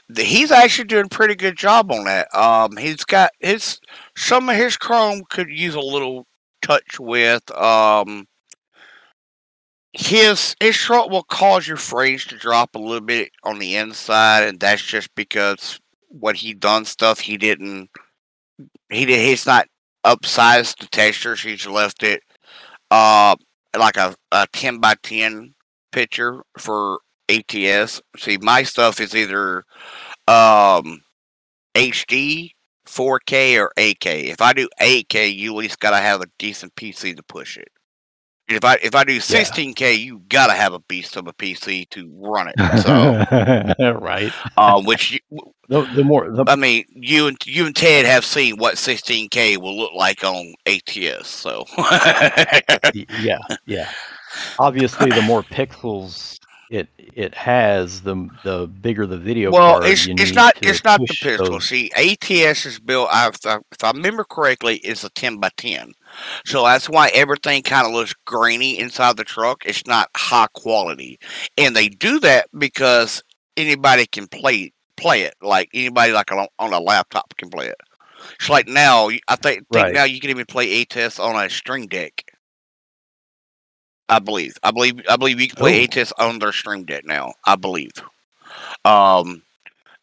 the, 0.08 0.22
he's 0.22 0.50
actually 0.50 0.86
doing 0.86 1.06
a 1.06 1.08
pretty 1.08 1.34
good 1.34 1.56
job 1.56 1.90
on 1.90 2.04
that. 2.04 2.32
Um, 2.34 2.76
he's 2.76 3.04
got 3.04 3.30
his 3.40 3.80
some 4.16 4.48
of 4.48 4.56
his 4.56 4.76
Chrome 4.76 5.22
could 5.30 5.48
use 5.48 5.74
a 5.74 5.80
little 5.80 6.26
touch 6.62 7.00
with. 7.00 7.50
Um, 7.52 8.26
his 9.98 10.54
his 10.60 10.76
truck 10.76 11.10
will 11.10 11.22
cause 11.24 11.66
your 11.66 11.78
frames 11.78 12.24
to 12.26 12.36
drop 12.36 12.74
a 12.74 12.78
little 12.78 13.00
bit 13.00 13.30
on 13.44 13.58
the 13.58 13.76
inside, 13.76 14.42
and 14.44 14.60
that's 14.60 14.82
just 14.82 15.14
because 15.14 15.80
what 16.08 16.36
he 16.36 16.52
done 16.54 16.84
stuff 16.84 17.20
he 17.20 17.36
didn't. 17.36 17.90
He 18.90 19.06
did. 19.06 19.26
He's 19.26 19.46
not 19.46 19.68
upsized 20.04 20.78
the 20.78 20.86
textures. 20.86 21.42
He's 21.42 21.66
left 21.66 22.02
it 22.02 22.22
uh 22.90 23.36
like 23.78 23.96
a, 23.96 24.14
a 24.32 24.46
10 24.52 24.80
by 24.80 24.94
10 25.02 25.54
picture 25.92 26.42
for 26.58 27.00
ATS. 27.28 28.00
See, 28.16 28.38
my 28.38 28.62
stuff 28.62 29.00
is 29.00 29.14
either 29.14 29.64
um 30.28 31.02
HD, 31.74 32.52
4K, 32.86 33.60
or 33.60 33.72
8K. 33.76 34.24
If 34.24 34.40
I 34.40 34.52
do 34.52 34.68
8K, 34.80 35.34
you 35.34 35.52
at 35.52 35.58
least 35.58 35.80
gotta 35.80 35.98
have 35.98 36.20
a 36.22 36.26
decent 36.38 36.74
PC 36.76 37.16
to 37.16 37.22
push 37.22 37.56
it. 37.58 37.68
If 38.48 38.64
I 38.64 38.74
if 38.82 38.94
I 38.94 39.02
do 39.02 39.18
16K, 39.18 39.98
you 39.98 40.22
gotta 40.28 40.52
have 40.52 40.72
a 40.72 40.78
beast 40.78 41.16
of 41.16 41.26
a 41.26 41.32
PC 41.32 41.88
to 41.90 42.08
run 42.14 42.48
it. 42.54 42.54
So, 42.82 43.94
right. 43.98 44.32
um, 44.56 44.84
which 44.84 45.12
you, 45.12 45.20
The, 45.68 45.82
the 45.96 46.04
more 46.04 46.30
the 46.30 46.44
I 46.46 46.54
mean, 46.54 46.84
you 46.94 47.26
and 47.26 47.36
you 47.44 47.66
and 47.66 47.74
Ted 47.74 48.04
have 48.06 48.24
seen 48.24 48.56
what 48.56 48.76
16K 48.76 49.56
will 49.58 49.76
look 49.76 49.94
like 49.94 50.22
on 50.22 50.54
ATS. 50.64 51.26
So, 51.28 51.64
yeah 53.20 53.38
yeah. 53.66 53.90
Obviously, 54.60 55.10
the 55.10 55.22
more 55.22 55.42
pixels 55.42 56.38
it 56.70 56.88
it 56.98 57.34
has, 57.34 58.00
the 58.02 58.28
the 58.44 58.66
bigger 58.80 59.06
the 59.06 59.18
video 59.18 59.50
well, 59.50 59.80
card 59.80 59.86
it's 59.86 60.06
it's 60.06 60.32
not 60.34 60.54
it's 60.62 60.84
not 60.84 61.00
the 61.00 61.06
pistol. 61.06 61.50
those- 61.50 61.68
See, 61.68 61.90
ATS 61.96 62.66
is 62.66 62.78
built. 62.78 63.08
I, 63.10 63.28
if 63.28 63.84
I 63.84 63.90
remember 63.90 64.24
correctly, 64.24 64.76
it's 64.78 65.04
a 65.04 65.10
10 65.10 65.38
by 65.38 65.50
10. 65.56 65.92
So 66.44 66.64
that's 66.64 66.88
why 66.88 67.08
everything 67.14 67.62
kind 67.62 67.86
of 67.86 67.92
looks 67.92 68.14
grainy 68.24 68.78
inside 68.78 69.16
the 69.16 69.24
truck. 69.24 69.64
It's 69.66 69.86
not 69.86 70.08
high 70.16 70.48
quality, 70.54 71.18
and 71.58 71.74
they 71.76 71.88
do 71.88 72.18
that 72.20 72.48
because 72.56 73.22
anybody 73.56 74.06
can 74.06 74.26
play 74.28 74.72
play 74.96 75.22
it. 75.22 75.34
Like 75.42 75.68
anybody 75.74 76.12
like 76.12 76.30
on, 76.32 76.46
on 76.58 76.72
a 76.72 76.80
laptop 76.80 77.36
can 77.36 77.50
play 77.50 77.66
it. 77.66 77.76
It's 78.40 78.48
like 78.48 78.66
now. 78.66 79.08
you- 79.08 79.20
I 79.28 79.36
think 79.36 79.66
think 79.72 79.84
Right. 79.84 79.94
now 79.94 80.04
you 80.04 80.20
can 80.20 80.30
even 80.30 80.46
play 80.46 80.82
ATS 80.82 81.18
on 81.18 81.36
a 81.36 81.48
Steam 81.50 81.86
Deck. 81.86 82.24
I 84.08 84.18
believe. 84.20 84.56
I 84.62 84.70
believe. 84.70 85.00
I 85.08 85.16
believe 85.16 85.40
you 85.40 85.48
can 85.48 85.56
play 85.56 85.80
Oh. 85.80 85.84
ATS 85.84 86.12
on 86.18 86.38
their 86.38 86.52
Steam 86.52 86.84
Deck 86.84 87.04
now. 87.04 87.34
I 87.44 87.56
believe. 87.56 87.90
Um, 88.84 89.42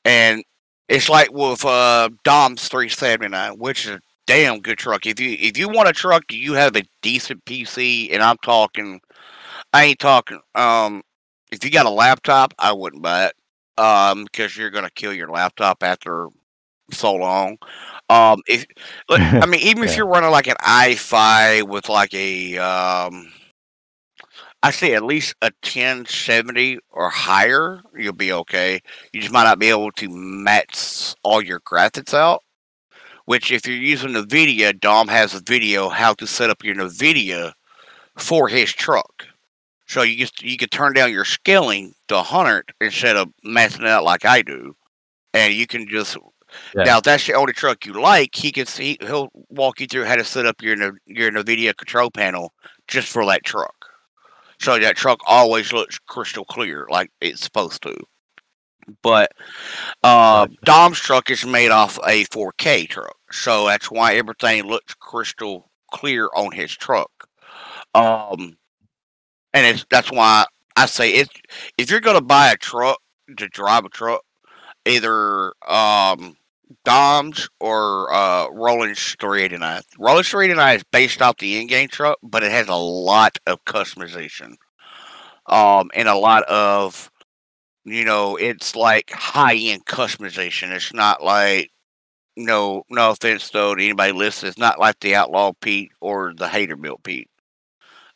and 0.06 0.44
it's 0.90 1.10
like 1.10 1.32
with 1.32 1.64
uh 1.66 2.10
Dom's 2.24 2.68
379, 2.68 3.58
which 3.58 3.86
is 3.86 3.92
a 3.96 4.00
damn 4.34 4.62
good 4.62 4.80
truck. 4.80 5.06
If 5.06 5.20
you 5.20 5.38
if 5.40 5.58
you 5.58 5.70
want 5.70 5.90
a 5.90 5.94
truck, 5.94 6.24
you 6.32 6.54
have 6.54 6.76
a 6.76 6.84
decent 7.02 7.46
PC, 7.46 8.12
and 8.12 8.24
I'm 8.24 8.38
talking, 8.38 9.00
I 9.74 9.86
ain't 9.86 10.00
talking. 10.00 10.40
Um, 10.56 11.04
if 11.52 11.64
you 11.64 11.70
got 11.70 11.86
a 11.86 11.92
laptop, 11.92 12.54
I 12.58 12.72
wouldn't 12.72 13.04
buy 13.04 13.28
it. 13.28 13.36
Um, 13.78 14.24
because 14.26 14.58
you're 14.58 14.72
gonna 14.72 14.90
kill 14.90 15.14
your 15.14 15.30
laptop 15.30 15.84
after 15.84 16.30
so 16.92 17.14
long. 17.14 17.58
Um, 18.10 18.42
if 18.48 18.66
I 19.10 19.46
mean, 19.46 19.62
even 19.62 19.84
if 19.88 19.96
you're 19.96 20.08
running 20.08 20.32
like 20.32 20.48
an 20.48 20.56
i5 20.62 21.68
with 21.68 21.90
like 21.90 22.14
a 22.14 22.58
um. 22.58 23.32
I 24.66 24.72
say 24.72 24.94
at 24.94 25.04
least 25.04 25.36
a 25.42 25.48
1070 25.62 26.80
or 26.90 27.10
higher, 27.10 27.82
you'll 27.98 28.14
be 28.14 28.32
okay. 28.32 28.80
You 29.12 29.20
just 29.20 29.34
might 29.34 29.44
not 29.44 29.60
be 29.60 29.68
able 29.68 29.92
to 29.92 30.08
match 30.08 31.16
all 31.22 31.42
your 31.42 31.60
graphics 31.60 32.14
out. 32.14 32.42
Which, 33.26 33.52
if 33.52 33.66
you're 33.68 33.78
using 33.78 34.12
NVIDIA, 34.12 34.78
Dom 34.80 35.08
has 35.08 35.34
a 35.34 35.40
video 35.42 35.90
how 35.90 36.14
to 36.16 36.28
set 36.28 36.50
up 36.50 36.64
your 36.64 36.76
NVIDIA 36.76 37.54
for 38.18 38.48
his 38.48 38.72
truck. 38.74 39.26
So 39.88 40.02
you 40.02 40.18
just 40.18 40.42
you 40.42 40.58
can 40.58 40.70
turn 40.70 40.94
down 40.94 41.12
your 41.12 41.26
scaling 41.26 41.94
to 42.08 42.16
100 42.16 42.74
instead 42.82 43.16
of 43.18 43.30
messing 43.44 43.84
it 43.84 43.88
out 43.88 44.04
like 44.04 44.26
I 44.26 44.42
do, 44.42 44.76
and 45.34 45.54
you 45.54 45.68
can 45.68 45.88
just 45.88 46.18
Yeah. 46.76 46.84
now 46.86 46.98
if 47.00 47.04
that's 47.04 47.26
the 47.28 47.34
only 47.34 47.54
truck 47.54 47.86
you 47.86 47.94
like. 47.94 48.36
He 48.36 48.52
can 48.52 48.66
see 48.66 48.98
he'll 49.02 49.30
walk 49.50 49.80
you 49.80 49.88
through 49.88 50.06
how 50.06 50.16
to 50.16 50.24
set 50.24 50.46
up 50.46 50.62
your 50.62 50.76
your 51.06 51.32
NVIDIA 51.32 51.76
control 51.76 52.12
panel 52.12 52.54
just 52.88 53.10
for 53.10 53.26
that 53.26 53.44
truck. 53.46 53.76
So 54.60 54.80
that 54.80 54.96
truck 54.98 55.20
always 55.28 55.74
looks 55.74 56.00
crystal 56.00 56.46
clear 56.46 56.88
like 56.90 57.12
it's 57.22 57.42
supposed 57.42 57.82
to. 57.84 57.96
But 59.02 59.32
uh, 60.04 60.48
Dom's 60.64 61.00
truck 61.00 61.30
is 61.30 61.46
made 61.46 61.72
off 61.72 61.98
a 62.06 62.26
4K 62.26 62.88
truck, 62.90 63.18
so 63.32 63.68
that's 63.68 63.92
why 63.92 64.16
everything 64.16 64.64
looks 64.64 64.94
crystal 64.96 65.70
clear 65.92 66.30
on 66.36 66.52
his 66.52 66.72
truck. 66.72 67.12
Um, 67.96 68.58
and 69.54 69.66
it's 69.68 69.86
that's 69.90 70.12
why 70.12 70.46
I 70.76 70.86
say 70.88 71.12
it's 71.12 71.32
if 71.78 71.90
you're 71.92 72.00
gonna 72.02 72.22
buy 72.22 72.52
a 72.52 72.58
truck 72.58 73.00
to 73.38 73.48
drive 73.48 73.86
a 73.86 73.90
truck, 73.90 74.24
either 74.86 75.54
um 75.68 76.36
Dom's 76.86 77.50
or 77.60 78.14
uh 78.14 78.48
Rollins 78.50 79.16
389. 79.20 79.82
Rollins 80.00 80.30
389 80.30 80.76
is 80.78 80.84
based 80.92 81.22
off 81.22 81.38
the 81.38 81.60
in-game 81.60 81.90
truck, 81.90 82.18
but 82.24 82.44
it 82.44 82.52
has 82.52 82.68
a 82.68 82.76
lot 82.76 83.38
of 83.48 83.64
customization. 83.66 84.56
Um 85.48 85.92
and 85.94 86.08
a 86.08 86.16
lot 86.16 86.44
of 86.46 87.12
you 87.86 88.06
know, 88.06 88.36
it's 88.38 88.76
like 88.76 89.12
high 89.12 89.56
end 89.56 89.86
customization. 89.86 90.72
It's 90.72 90.94
not 90.94 91.24
like 91.24 91.72
no 92.36 92.84
no 92.90 93.12
offense 93.12 93.50
though 93.50 93.76
to 93.76 93.84
anybody 93.84 94.12
listening, 94.14 94.50
it's 94.50 94.58
not 94.58 94.80
like 94.80 95.00
the 95.00 95.16
Outlaw 95.16 95.54
Pete 95.62 95.92
or 96.02 96.34
the 96.36 96.48
Hater 96.48 96.76
Built 96.76 97.04
Pete. 97.04 97.30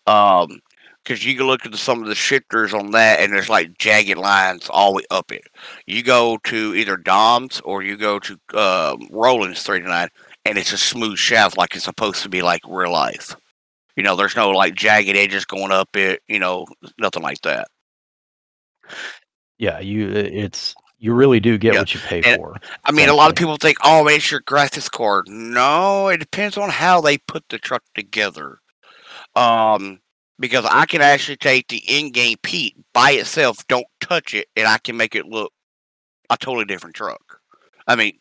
Um, 0.07 0.59
because 1.03 1.25
you 1.25 1.37
can 1.37 1.47
look 1.47 1.65
at 1.65 1.73
some 1.75 2.01
of 2.01 2.09
the 2.09 2.15
shifters 2.15 2.73
on 2.73 2.91
that, 2.91 3.21
and 3.21 3.31
there's 3.31 3.49
like 3.49 3.77
jagged 3.77 4.17
lines 4.17 4.67
all 4.69 4.91
the 4.91 4.97
way 4.97 5.03
up 5.09 5.31
it. 5.31 5.47
You 5.85 6.03
go 6.03 6.37
to 6.45 6.75
either 6.75 6.97
Dom's 6.97 7.61
or 7.61 7.81
you 7.81 7.95
go 7.95 8.19
to 8.19 8.37
uh, 8.53 8.97
Roland's 9.09 9.63
39, 9.63 10.09
and 10.43 10.57
it's 10.57 10.73
a 10.73 10.77
smooth 10.77 11.17
shaft 11.17 11.57
like 11.57 11.75
it's 11.75 11.85
supposed 11.85 12.23
to 12.23 12.29
be 12.29 12.41
like 12.41 12.61
real 12.67 12.91
life. 12.91 13.35
You 13.95 14.03
know, 14.03 14.17
there's 14.17 14.35
no 14.35 14.49
like 14.49 14.75
jagged 14.75 15.15
edges 15.15 15.45
going 15.45 15.71
up 15.71 15.95
it. 15.95 16.21
You 16.27 16.39
know, 16.39 16.65
nothing 16.99 17.23
like 17.23 17.41
that. 17.43 17.69
Yeah, 19.57 19.79
you 19.79 20.09
it's 20.09 20.75
you 20.99 21.13
really 21.13 21.39
do 21.39 21.57
get 21.57 21.73
Yeah, 21.73 21.79
what 21.81 21.93
you 21.93 21.99
pay 21.99 22.21
and- 22.23 22.37
for. 22.37 22.55
I 22.83 22.91
mean, 22.91 23.09
a 23.09 23.13
lot 23.13 23.29
of 23.29 23.35
people 23.35 23.57
think, 23.57 23.77
"Oh, 23.83 24.07
it's 24.07 24.31
your 24.31 24.41
graphics 24.41 24.89
card." 24.89 25.27
No, 25.27 26.07
it 26.09 26.17
depends 26.17 26.57
on 26.57 26.69
how 26.69 27.01
they 27.01 27.17
put 27.17 27.43
the 27.49 27.59
truck 27.59 27.83
together. 27.95 28.59
Um, 29.35 29.99
because 30.39 30.65
I 30.65 30.85
can 30.85 31.01
actually 31.01 31.37
take 31.37 31.67
the 31.67 31.83
in-game 31.87 32.37
Pete 32.43 32.75
by 32.93 33.11
itself, 33.11 33.65
don't 33.67 33.85
touch 33.99 34.33
it, 34.33 34.47
and 34.55 34.67
I 34.67 34.77
can 34.79 34.97
make 34.97 35.15
it 35.15 35.25
look 35.25 35.51
a 36.29 36.37
totally 36.37 36.65
different 36.65 36.95
truck. 36.95 37.39
I 37.87 37.95
mean, 37.95 38.17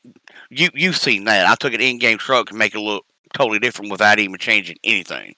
you 0.50 0.68
you've 0.74 0.96
seen 0.96 1.24
that. 1.24 1.46
I 1.46 1.54
took 1.56 1.74
an 1.74 1.80
in-game 1.80 2.18
truck 2.18 2.50
and 2.50 2.58
make 2.58 2.74
it 2.74 2.80
look 2.80 3.04
totally 3.34 3.58
different 3.58 3.90
without 3.90 4.18
even 4.18 4.38
changing 4.38 4.76
anything. 4.84 5.34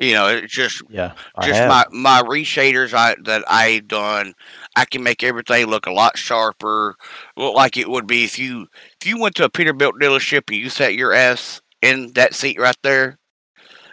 You 0.00 0.12
know, 0.12 0.26
it's 0.28 0.52
just 0.52 0.82
Yeah, 0.90 1.12
just 1.42 1.60
my 1.68 1.84
my 1.92 2.20
reshaders 2.22 2.92
I 2.92 3.14
that 3.24 3.44
I 3.46 3.78
done, 3.86 4.34
I 4.76 4.84
can 4.84 5.02
make 5.02 5.22
everything 5.22 5.66
look 5.66 5.86
a 5.86 5.92
lot 5.92 6.18
sharper, 6.18 6.96
look 7.36 7.54
like 7.54 7.76
it 7.76 7.88
would 7.88 8.06
be 8.06 8.24
if 8.24 8.38
you 8.38 8.66
if 9.00 9.06
you 9.06 9.20
went 9.20 9.36
to 9.36 9.44
a 9.44 9.50
Peterbilt 9.50 9.92
dealership 10.00 10.44
and 10.48 10.56
you 10.58 10.68
sat 10.70 10.94
your 10.94 11.12
ass 11.12 11.60
in 11.82 12.12
that 12.14 12.34
seat 12.34 12.58
right 12.58 12.76
there, 12.82 13.18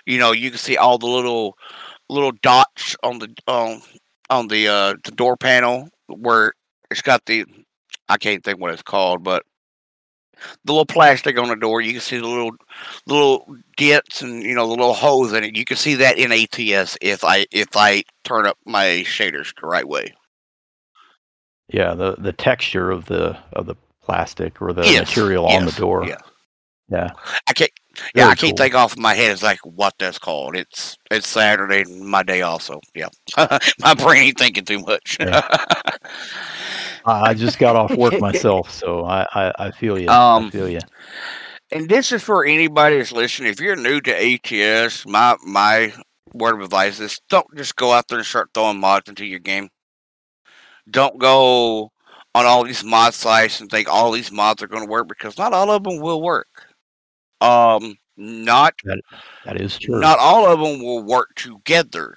you 0.05 0.19
know 0.19 0.31
you 0.31 0.49
can 0.49 0.59
see 0.59 0.77
all 0.77 0.97
the 0.97 1.07
little 1.07 1.57
little 2.09 2.33
dots 2.43 2.95
on 3.03 3.19
the 3.19 3.33
um 3.47 3.81
on 4.29 4.47
the 4.49 4.67
uh 4.67 4.95
the 5.05 5.11
door 5.11 5.37
panel 5.37 5.89
where 6.07 6.53
it's 6.91 7.01
got 7.01 7.25
the 7.25 7.45
I 8.09 8.17
can't 8.17 8.43
think 8.43 8.59
what 8.59 8.73
it's 8.73 8.83
called, 8.83 9.23
but 9.23 9.43
the 10.65 10.71
little 10.71 10.85
plastic 10.85 11.37
on 11.37 11.49
the 11.49 11.55
door, 11.55 11.81
you 11.81 11.91
can 11.93 12.01
see 12.01 12.17
the 12.17 12.27
little 12.27 12.51
little 13.05 13.45
dents 13.77 14.21
and 14.21 14.43
you 14.43 14.55
know 14.55 14.65
the 14.65 14.71
little 14.71 14.93
holes 14.93 15.33
in 15.33 15.43
it. 15.43 15.55
You 15.55 15.65
can 15.65 15.77
see 15.77 15.95
that 15.95 16.17
in 16.17 16.31
ATS 16.31 16.97
if 17.01 17.23
I 17.23 17.45
if 17.51 17.69
I 17.75 18.03
turn 18.23 18.45
up 18.47 18.57
my 18.65 19.03
shaders 19.05 19.53
the 19.59 19.67
right 19.67 19.87
way. 19.87 20.13
Yeah, 21.71 21.93
the 21.95 22.15
the 22.17 22.33
texture 22.33 22.91
of 22.91 23.05
the 23.05 23.37
of 23.53 23.65
the 23.65 23.75
plastic 24.03 24.61
or 24.61 24.73
the 24.73 24.83
Yes, 24.85 25.09
material 25.11 25.45
on 25.45 25.65
the 25.65 25.71
door. 25.71 26.03
yeah. 26.07 26.17
Yeah. 26.89 27.11
I 27.47 27.53
can't 27.53 27.71
yeah, 28.15 28.23
Very 28.23 28.31
I 28.31 28.35
can't 28.35 28.55
cool. 28.55 28.57
think 28.57 28.75
off 28.75 28.97
my 28.97 29.13
head. 29.15 29.31
It's 29.31 29.43
like 29.43 29.59
what 29.65 29.93
that's 29.99 30.17
called. 30.19 30.55
It's 30.55 30.97
it's 31.11 31.27
Saturday, 31.27 31.81
and 31.81 32.01
my 32.01 32.23
day 32.23 32.41
also. 32.41 32.79
Yeah, 32.95 33.09
my 33.79 33.93
brain 33.93 34.23
ain't 34.23 34.37
thinking 34.39 34.65
too 34.65 34.79
much. 34.79 35.17
I 37.05 37.29
I 37.29 37.33
just 37.33 37.59
got 37.59 37.75
off 37.75 37.95
work 37.97 38.19
myself, 38.19 38.71
so 38.71 39.05
I 39.05 39.27
I, 39.33 39.53
I 39.67 39.71
feel 39.71 39.99
you. 39.99 40.11
Um, 40.13 40.47
I 40.47 40.51
feel 40.51 40.69
you. 40.69 40.83
and 41.71 41.89
this 41.89 42.11
is 42.11 42.23
for 42.23 42.45
anybody 42.45 42.97
that's 42.97 43.11
listening. 43.11 43.51
If 43.51 43.59
you're 43.61 43.75
new 43.75 44.01
to 44.01 44.11
ATS, 44.13 45.05
my 45.07 45.35
my 45.45 45.93
word 46.33 46.55
of 46.55 46.61
advice 46.61 46.99
is 46.99 47.19
don't 47.29 47.47
just 47.55 47.75
go 47.75 47.91
out 47.91 48.07
there 48.07 48.19
and 48.19 48.27
start 48.27 48.49
throwing 48.53 48.79
mods 48.79 49.09
into 49.09 49.25
your 49.25 49.39
game. 49.39 49.69
Don't 50.89 51.19
go 51.19 51.91
on 52.33 52.45
all 52.45 52.63
these 52.63 52.83
mod 52.83 53.13
sites 53.13 53.59
and 53.61 53.69
think 53.69 53.87
all 53.89 54.11
these 54.11 54.31
mods 54.31 54.63
are 54.63 54.67
going 54.67 54.83
to 54.85 54.89
work 54.89 55.07
because 55.07 55.37
not 55.37 55.53
all 55.53 55.69
of 55.71 55.83
them 55.83 55.99
will 55.99 56.21
work. 56.21 56.67
Um, 57.41 57.95
not 58.17 58.75
That 58.83 59.59
is 59.59 59.77
true. 59.77 59.99
not 59.99 60.19
all 60.19 60.45
of 60.45 60.59
them 60.59 60.83
will 60.83 61.03
work 61.03 61.33
together. 61.35 62.15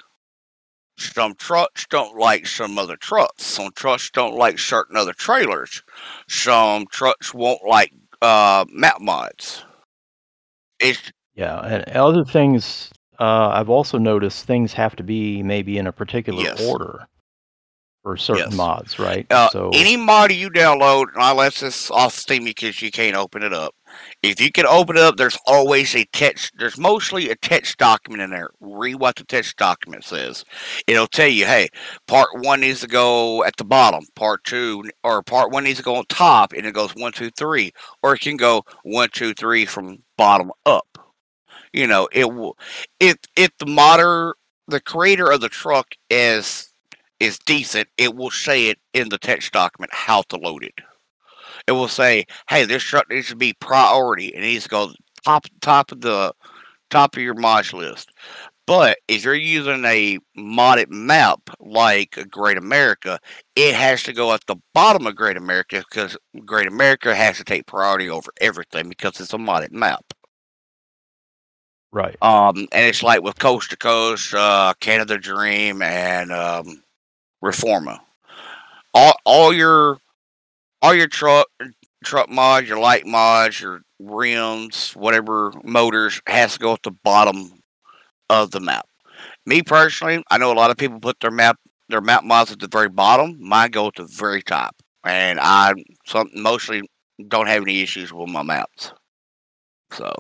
Some 0.96 1.34
trucks 1.34 1.86
don't 1.90 2.16
like 2.16 2.46
some 2.46 2.78
other 2.78 2.96
trucks. 2.96 3.44
Some 3.44 3.72
trucks 3.74 4.10
don't 4.10 4.36
like 4.36 4.58
certain 4.58 4.96
other 4.96 5.12
trailers. 5.12 5.82
Some 6.28 6.86
trucks 6.86 7.34
won't 7.34 7.64
like 7.66 7.92
uh, 8.22 8.64
map 8.70 9.00
mods. 9.00 9.64
It's 10.78 11.10
Yeah, 11.34 11.58
and 11.60 11.84
other 11.96 12.24
things 12.24 12.92
uh, 13.18 13.48
I've 13.48 13.70
also 13.70 13.98
noticed 13.98 14.44
things 14.46 14.72
have 14.74 14.94
to 14.96 15.02
be 15.02 15.42
maybe 15.42 15.78
in 15.78 15.86
a 15.88 15.92
particular 15.92 16.42
Yes. 16.42 16.60
order 16.60 17.06
for 18.04 18.18
certain 18.18 18.54
Yes. 18.54 18.56
mods, 18.56 19.00
right? 19.00 19.28
Uh, 19.30 19.50
so 19.50 19.72
any 19.74 19.98
mod 19.98 20.32
you 20.32 20.50
download, 20.50 21.08
and 21.14 21.22
I 21.22 21.34
let 21.34 21.54
this 21.56 21.92
off 21.92 22.14
Steam 22.14 22.46
because 22.46 22.82
you 22.82 22.92
can't 22.92 23.16
open 23.18 23.44
it 23.44 23.54
up. 23.54 23.76
If 24.24 24.40
you 24.40 24.52
can 24.52 24.66
open 24.66 24.96
it 24.96 25.02
up, 25.04 25.18
there's 25.18 25.38
always 25.46 25.94
a 25.96 26.06
text. 26.14 26.52
There's 26.58 26.78
mostly 26.78 27.30
a 27.30 27.36
text 27.36 27.78
document 27.78 28.22
in 28.22 28.30
there. 28.30 28.50
Read 28.62 28.96
what 28.96 29.16
the 29.16 29.24
text 29.26 29.58
document 29.58 30.04
says. 30.06 30.46
It'll 30.86 31.08
tell 31.08 31.28
you, 31.28 31.46
hey, 31.46 31.68
part 32.08 32.30
one 32.34 32.62
needs 32.62 32.80
to 32.82 32.88
go 32.88 33.44
at 33.44 33.58
the 33.58 33.66
bottom. 33.66 34.04
Part 34.16 34.44
two, 34.44 34.84
or 35.04 35.22
part 35.24 35.52
one 35.52 35.64
needs 35.64 35.80
to 35.80 35.84
go 35.84 35.96
on 35.96 36.06
top, 36.08 36.54
and 36.54 36.66
it 36.66 36.74
goes 36.74 36.92
one, 36.96 37.12
two, 37.12 37.30
three, 37.32 37.72
or 38.02 38.14
it 38.16 38.22
can 38.22 38.38
go 38.38 38.64
one, 38.84 39.10
two, 39.12 39.34
three 39.34 39.66
from 39.66 39.98
bottom 40.18 40.52
up. 40.66 40.86
You 41.72 41.88
know, 41.88 42.08
it 42.12 42.32
will. 42.32 42.58
If 43.00 43.18
if 43.36 43.52
the 43.60 43.66
modder, 43.66 44.36
the 44.68 44.80
creator 44.80 45.30
of 45.32 45.42
the 45.42 45.50
truck 45.50 45.88
is 46.10 46.73
is 47.24 47.38
decent, 47.38 47.88
it 47.98 48.14
will 48.14 48.30
say 48.30 48.68
it 48.68 48.78
in 48.92 49.08
the 49.08 49.18
text 49.18 49.52
document 49.52 49.92
how 49.92 50.22
to 50.22 50.36
load 50.36 50.64
it. 50.64 50.74
It 51.66 51.72
will 51.72 51.88
say, 51.88 52.26
"Hey, 52.48 52.64
this 52.64 52.82
truck 52.82 53.10
needs 53.10 53.28
to 53.28 53.36
be 53.36 53.54
priority. 53.54 54.28
It 54.28 54.40
needs 54.40 54.64
to 54.64 54.70
go 54.70 54.92
top 55.24 55.46
top 55.60 55.92
of 55.92 56.00
the 56.00 56.34
top 56.90 57.16
of 57.16 57.22
your 57.22 57.34
mod 57.34 57.72
list." 57.72 58.10
But 58.66 58.98
if 59.08 59.24
you're 59.24 59.34
using 59.34 59.84
a 59.84 60.18
modded 60.38 60.88
map 60.88 61.40
like 61.60 62.18
Great 62.30 62.56
America, 62.56 63.18
it 63.56 63.74
has 63.74 64.02
to 64.04 64.12
go 64.12 64.32
at 64.32 64.46
the 64.46 64.56
bottom 64.72 65.06
of 65.06 65.16
Great 65.16 65.36
America 65.36 65.84
because 65.88 66.16
Great 66.46 66.66
America 66.66 67.14
has 67.14 67.36
to 67.38 67.44
take 67.44 67.66
priority 67.66 68.08
over 68.08 68.30
everything 68.40 68.88
because 68.88 69.20
it's 69.20 69.34
a 69.34 69.38
modded 69.38 69.72
map. 69.72 70.14
right. 71.92 72.16
Um, 72.22 72.68
and 72.72 72.86
it's 72.86 73.02
like 73.02 73.22
with 73.22 73.38
Coast 73.38 73.70
to 73.70 73.76
Coast, 73.76 74.34
uh, 74.34 74.74
Canada 74.80 75.18
Dream, 75.18 75.82
and 75.82 76.32
um, 76.32 76.83
Reforma. 77.44 77.98
All 78.94 79.14
all 79.24 79.52
your 79.52 79.98
all 80.82 80.94
your 80.94 81.08
truck 81.08 81.46
truck 82.04 82.28
mods, 82.28 82.68
your 82.68 82.78
light 82.78 83.06
mods, 83.06 83.60
your 83.60 83.82
rims, 84.00 84.92
whatever 84.92 85.52
motors 85.62 86.20
has 86.26 86.54
to 86.54 86.58
go 86.58 86.72
at 86.72 86.82
the 86.82 86.90
bottom 86.90 87.52
of 88.30 88.50
the 88.50 88.60
map. 88.60 88.86
Me 89.46 89.62
personally, 89.62 90.22
I 90.30 90.38
know 90.38 90.52
a 90.52 90.54
lot 90.54 90.70
of 90.70 90.76
people 90.76 91.00
put 91.00 91.20
their 91.20 91.30
map 91.30 91.58
their 91.88 92.00
map 92.00 92.24
mods 92.24 92.52
at 92.52 92.60
the 92.60 92.68
very 92.68 92.88
bottom. 92.88 93.36
Mine 93.40 93.70
go 93.70 93.88
at 93.88 93.94
the 93.96 94.04
very 94.04 94.42
top, 94.42 94.76
and 95.04 95.38
I 95.40 95.74
some 96.06 96.30
mostly 96.34 96.82
don't 97.28 97.46
have 97.46 97.62
any 97.62 97.82
issues 97.82 98.12
with 98.12 98.28
my 98.28 98.42
maps. 98.42 98.92
So. 99.92 100.14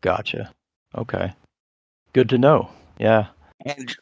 Gotcha. 0.00 0.52
Okay. 0.96 1.32
Good 2.12 2.28
to 2.28 2.38
know. 2.38 2.68
Yeah. 2.98 3.28
And 3.64 3.96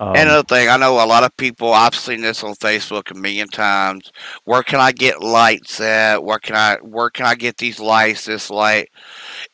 Um, 0.00 0.14
And 0.14 0.28
another 0.28 0.44
thing, 0.44 0.68
I 0.68 0.76
know 0.76 1.02
a 1.02 1.06
lot 1.06 1.24
of 1.24 1.36
people. 1.36 1.72
I've 1.72 1.94
seen 1.94 2.20
this 2.20 2.44
on 2.44 2.54
Facebook 2.54 3.10
a 3.10 3.14
million 3.14 3.48
times. 3.48 4.12
Where 4.44 4.62
can 4.62 4.80
I 4.80 4.92
get 4.92 5.22
lights 5.22 5.80
at? 5.80 6.22
Where 6.22 6.38
can 6.38 6.54
I 6.56 6.76
where 6.82 7.10
can 7.10 7.26
I 7.26 7.34
get 7.34 7.56
these 7.58 7.80
lights? 7.80 8.24
This 8.26 8.50
light. 8.50 8.90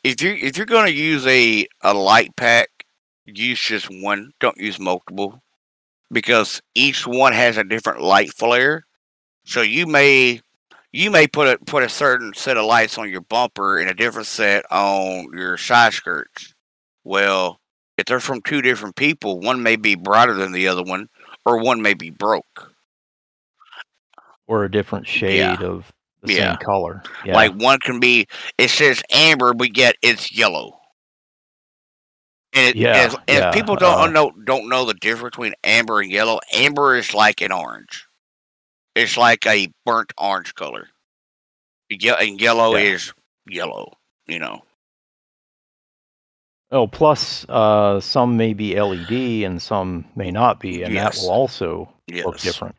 If 0.02 0.22
you 0.22 0.32
if 0.34 0.56
you're 0.56 0.66
going 0.66 0.87
to 0.87 0.92
use 0.92 1.26
a 1.26 1.66
a 1.82 1.94
light 1.94 2.37
pack, 2.37 2.68
use 3.26 3.60
just 3.60 3.88
one. 3.90 4.32
Don't 4.40 4.58
use 4.58 4.78
multiple, 4.78 5.42
because 6.10 6.60
each 6.74 7.06
one 7.06 7.32
has 7.32 7.56
a 7.56 7.64
different 7.64 8.02
light 8.02 8.32
flare. 8.34 8.84
So 9.44 9.62
you 9.62 9.87
may 9.87 10.40
you 10.92 11.10
may 11.10 11.26
put 11.26 11.48
a 11.48 11.58
put 11.64 11.82
a 11.84 11.88
certain 11.88 12.34
set 12.34 12.56
of 12.58 12.66
lights 12.66 12.98
on 12.98 13.10
your 13.10 13.22
bumper 13.22 13.78
and 13.78 13.90
a 13.90 13.94
different 13.94 14.26
set 14.26 14.64
on 14.70 15.28
your 15.34 15.56
side 15.56 15.94
skirts. 15.94 16.54
Well, 17.04 17.60
if 17.98 18.07
they're 18.07 18.20
from 18.20 18.42
two 18.42 18.62
different 18.62 18.96
people, 18.96 19.40
one 19.40 19.62
may 19.62 19.76
be 19.76 19.94
brighter 19.94 20.35
than 20.35 20.52
the 20.52 20.68
other 20.68 20.83
one, 20.83 21.09
or 21.46 21.59
one 21.61 21.83
may 21.83 21.94
be 21.94 22.11
broke. 22.11 22.70
or 24.46 24.64
a 24.64 24.70
different 24.70 25.07
shade 25.09 25.62
of 25.62 25.90
the 26.20 26.35
Yeah. 26.35 26.50
same 26.50 26.59
color. 26.59 27.02
Yeah. 27.24 27.35
Like 27.35 27.52
one 27.54 27.78
can 27.80 27.98
be, 27.98 28.26
it 28.59 28.68
says 28.68 29.02
amber, 29.11 29.54
but 29.54 29.74
yet 29.74 29.96
it's 30.02 30.37
yellow. 30.37 30.78
And, 32.52 32.68
it, 32.68 32.76
Yeah, 32.76 32.92
as, 32.92 33.14
as 33.26 33.38
yeah, 33.38 33.50
people 33.52 33.74
don't 33.76 33.98
uh, 33.98 34.07
know 34.09 34.33
don't 34.44 34.68
know 34.68 34.85
the 34.85 34.92
difference 34.94 35.33
between 35.35 35.54
amber 35.64 36.00
and 36.00 36.11
yellow. 36.12 36.40
Amber 36.52 36.94
is 36.94 37.14
like 37.14 37.40
an 37.40 37.52
orange. 37.52 38.07
It's 38.94 39.16
like 39.16 39.46
a 39.46 39.72
burnt 39.87 40.12
orange 40.18 40.54
color. 40.54 40.88
Ye- 41.88 42.11
And 42.11 42.38
yellow 42.38 42.76
Yeah. 42.76 42.92
is 42.92 43.14
yellow. 43.48 43.94
You 44.26 44.40
know. 44.40 44.62
Oh, 46.74 46.88
plus 46.88 47.46
uh, 47.48 48.00
some 48.00 48.37
may 48.37 48.54
be 48.54 48.80
LED 48.80 49.44
and 49.44 49.62
some 49.62 50.04
may 50.16 50.30
not 50.30 50.60
be, 50.60 50.82
and 50.84 50.94
Yes. 50.94 51.04
that 51.14 51.16
will 51.16 51.30
also 51.30 51.90
Yes. 52.08 52.26
look 52.26 52.40
different. 52.40 52.76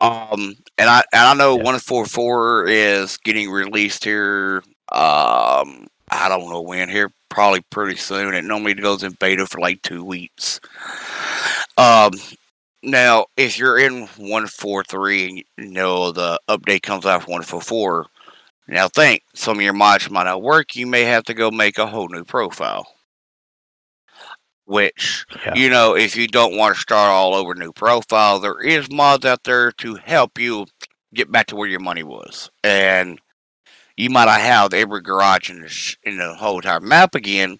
Um, 0.00 0.56
and 0.78 0.90
I 0.90 1.02
and 1.12 1.22
I 1.22 1.34
know 1.34 1.56
Yeah. 1.56 1.62
one 1.64 1.78
four 1.80 2.06
four 2.06 2.66
is 2.68 3.18
getting 3.18 3.50
released 3.50 4.04
here. 4.04 4.58
Um, 4.92 5.88
I 6.10 6.28
don't 6.28 6.50
know 6.50 6.62
when 6.62 6.88
here, 6.90 7.10
probably 7.30 7.62
pretty 7.70 7.96
soon. 7.96 8.34
It 8.34 8.44
normally 8.44 8.74
goes 8.74 9.02
in 9.02 9.12
beta 9.20 9.46
for 9.46 9.60
like 9.60 9.82
two 9.82 10.04
weeks. 10.04 10.60
Um, 11.78 12.12
now 12.82 13.26
if 13.36 13.58
you're 13.58 13.78
in 13.78 14.06
one 14.18 14.46
four 14.48 14.84
three 14.84 15.28
and 15.28 15.38
you 15.38 15.72
know 15.72 16.12
the 16.12 16.40
update 16.48 16.82
comes 16.82 17.06
out 17.06 17.24
for 17.24 17.32
one 17.32 17.42
four 17.42 17.62
four, 17.62 18.06
now 18.68 18.88
think 18.88 19.22
some 19.34 19.58
of 19.58 19.62
your 19.64 19.72
mods 19.74 20.10
might 20.10 20.24
not 20.24 20.42
work. 20.42 20.76
You 20.76 20.86
may 20.86 21.02
have 21.04 21.24
to 21.24 21.34
go 21.34 21.50
make 21.50 21.78
a 21.78 21.86
whole 21.86 22.08
new 22.08 22.24
profile. 22.24 22.86
Which 24.66 25.24
Yeah. 25.44 25.54
you 25.54 25.70
know, 25.70 25.96
if 25.96 26.16
you 26.16 26.26
don't 26.28 26.56
want 26.56 26.74
to 26.74 26.80
start 26.80 27.08
all 27.10 27.34
over 27.34 27.54
new 27.54 27.72
profile, 27.72 28.38
there 28.40 28.60
is 28.60 28.90
mods 28.90 29.24
out 29.24 29.44
there 29.44 29.72
to 29.72 29.94
help 29.96 30.38
you 30.38 30.66
get 31.14 31.30
back 31.32 31.46
to 31.46 31.56
where 31.56 31.68
your 31.68 31.80
money 31.80 32.02
was, 32.02 32.50
and 32.64 33.20
you 33.96 34.10
might 34.10 34.26
not 34.26 34.40
have 34.40 34.74
every 34.74 35.00
garage 35.00 35.48
in 35.50 35.62
the 35.62 35.68
sh- 35.68 35.96
in 36.02 36.18
the 36.18 36.34
whole 36.34 36.56
entire 36.58 36.80
map 36.80 37.14
again. 37.14 37.58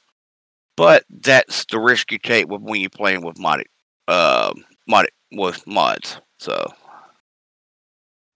But 0.76 1.04
that's 1.08 1.64
the 1.66 1.78
risk 1.78 2.12
you 2.12 2.18
take 2.18 2.48
with 2.48 2.60
when 2.60 2.80
you're 2.80 2.90
playing 2.90 3.24
with 3.24 3.36
modded, 3.36 3.64
uh, 4.08 4.52
modded 4.90 5.08
with 5.32 5.66
mods. 5.66 6.20
So 6.38 6.72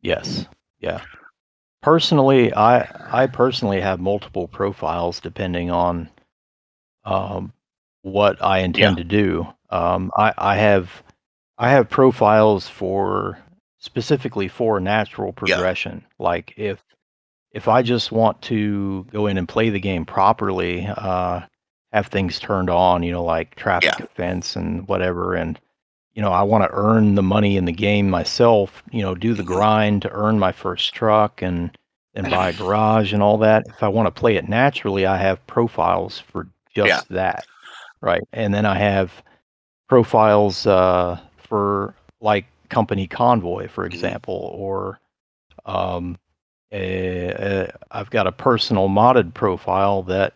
Yes. 0.01 0.47
Yeah. 0.79 1.03
Personally, 1.83 2.53
I 2.55 2.89
I 3.23 3.27
personally 3.27 3.81
have 3.81 4.01
multiple 4.01 4.49
profiles 4.49 5.21
depending 5.21 5.71
on 5.71 6.09
um, 7.05 7.53
what 8.03 8.43
I 8.43 8.59
intend 8.61 8.97
to 8.99 9.05
do. 9.05 9.47
Um, 9.71 10.11
I 10.17 10.33
I 10.39 10.57
have 10.57 11.03
I 11.59 11.71
have 11.71 11.91
profiles 11.91 12.69
for 12.69 13.39
specifically 13.79 14.49
for 14.49 14.81
natural 14.81 15.33
progression. 15.33 16.05
Like 16.19 16.55
if 16.57 16.83
if 17.53 17.69
I 17.69 17.83
just 17.83 18.13
want 18.13 18.41
to 18.43 19.05
go 19.11 19.27
in 19.27 19.37
and 19.39 19.49
play 19.49 19.71
the 19.71 19.81
game 19.81 20.05
properly, 20.05 20.87
uh, 20.87 21.41
have 21.93 22.07
things 22.09 22.39
turned 22.39 22.71
on, 22.71 23.03
you 23.03 23.13
know, 23.13 23.25
like 23.25 23.55
traffic 23.57 23.99
Yeah. 23.99 24.01
offense 24.01 24.57
and 24.57 24.87
whatever, 24.89 25.35
and 25.35 25.59
you 26.15 26.23
know, 26.23 26.33
I 26.33 26.43
want 26.43 26.65
to 26.65 26.71
earn 26.73 27.15
the 27.15 27.23
money 27.23 27.57
in 27.57 27.65
the 27.67 27.73
game 27.73 28.11
myself, 28.11 28.83
you 28.91 29.03
know, 29.03 29.15
do 29.15 29.35
the 29.35 29.43
Mhm. 29.43 29.45
grind 29.45 30.03
to 30.03 30.11
earn 30.11 30.39
my 30.39 30.53
first 30.53 30.95
truck 30.95 31.43
and 31.43 31.77
and 32.15 32.29
buy 32.29 32.49
a 32.51 32.53
garage 32.55 33.13
and 33.13 33.23
all 33.23 33.39
that. 33.39 33.67
If 33.69 33.83
I 33.83 33.89
want 33.89 34.07
to 34.07 34.21
play 34.21 34.37
it 34.37 34.49
naturally, 34.49 35.07
I 35.07 35.17
have 35.19 35.47
profiles 35.47 36.19
for 36.19 36.49
just 36.75 37.09
Yeah. 37.09 37.09
that. 37.11 37.47
Right. 38.03 38.23
And 38.33 38.55
then 38.55 38.67
I 38.67 38.79
have 38.79 39.23
profiles 39.89 40.67
uh, 40.67 41.21
for 41.39 41.95
like 42.21 42.47
company 42.69 43.07
convoy, 43.07 43.69
for 43.69 43.85
Mhm. 43.85 43.93
example, 43.95 44.53
or 44.55 45.01
um, 45.67 46.19
a, 46.73 47.29
a, 47.31 47.73
I've 47.91 48.11
got 48.11 48.27
a 48.27 48.33
personal 48.33 48.89
modded 48.89 49.35
profile 49.35 50.03
that 50.05 50.35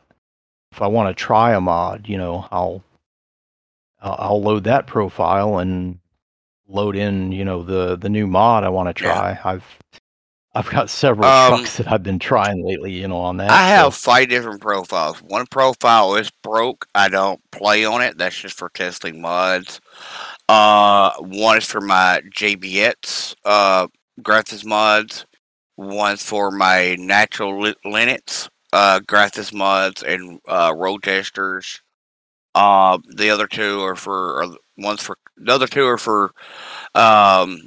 if 0.72 0.82
I 0.82 0.86
want 0.88 1.16
to 1.16 1.24
try 1.24 1.54
a 1.54 1.60
mod, 1.60 2.08
you 2.08 2.18
know, 2.18 2.48
I'll 2.52 2.82
I'll 4.00 4.42
load 4.42 4.64
that 4.64 4.86
profile 4.86 5.58
and 5.58 5.98
load 6.68 6.96
in, 6.96 7.32
you 7.32 7.44
know, 7.44 7.62
the 7.62 7.96
the 7.96 8.08
new 8.10 8.26
mod 8.26 8.64
I 8.64 8.68
want 8.68 8.88
to 8.88 8.94
Yeah. 8.98 9.02
try. 9.02 9.38
I've 9.44 9.78
I've 10.54 10.70
got 10.70 10.88
several 10.90 11.26
Um, 11.28 11.48
trucks 11.58 11.78
that 11.78 11.90
I've 11.90 12.02
been 12.02 12.18
trying 12.18 12.64
lately, 12.64 12.92
you 12.92 13.08
know, 13.08 13.16
on 13.18 13.36
that. 13.38 13.50
I 13.50 13.76
so- 13.76 13.84
have 13.84 13.94
five 13.94 14.28
different 14.28 14.60
profiles. 14.60 15.18
One 15.22 15.46
profile 15.46 16.14
is 16.16 16.30
broke. 16.42 16.86
I 16.94 17.08
don't 17.08 17.40
play 17.50 17.84
on 17.84 18.02
it. 18.02 18.18
That's 18.18 18.36
just 18.40 18.56
for 18.56 18.68
testing 18.70 19.20
mods. 19.20 19.80
Uh, 20.48 21.12
one 21.18 21.56
is 21.58 21.64
for 21.64 21.80
my 21.80 22.20
JBX 22.34 23.34
uh, 23.44 23.88
graphics 24.22 24.64
mods. 24.64 25.26
One's 25.76 26.22
for 26.22 26.52
my 26.52 26.94
natural 27.00 27.60
li- 27.60 27.74
Linux 27.84 28.48
uh, 28.72 29.00
graphics 29.00 29.52
mods 29.52 30.02
and 30.02 30.38
uh, 30.48 30.72
road 30.76 31.02
testers. 31.02 31.80
Uh, 32.54 32.98
the 33.16 33.30
other 33.30 33.48
two 33.48 33.82
are 33.82 33.96
for 33.96 34.42
are, 34.44 34.56
one's 34.78 35.00
for 35.02 35.16
the 35.36 35.52
other 35.52 35.66
two 35.66 35.84
are 35.84 35.98
for 35.98 36.30
um, 36.94 37.58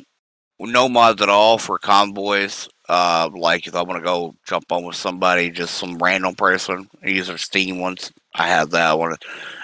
no 0.59 0.87
mods 0.87 1.21
at 1.21 1.29
all 1.29 1.57
for 1.57 1.77
convoys. 1.77 2.69
Uh, 2.89 3.29
like 3.35 3.67
if 3.67 3.75
I 3.75 3.81
want 3.81 3.99
to 3.99 4.05
go 4.05 4.35
jump 4.45 4.71
on 4.71 4.83
with 4.85 4.95
somebody, 4.95 5.49
just 5.49 5.75
some 5.75 5.97
random 5.97 6.35
person, 6.35 6.89
use 7.03 7.27
their 7.27 7.37
Steam 7.37 7.79
ones. 7.79 8.11
I 8.35 8.47
have 8.47 8.69
that 8.71 8.97
one, 8.97 9.15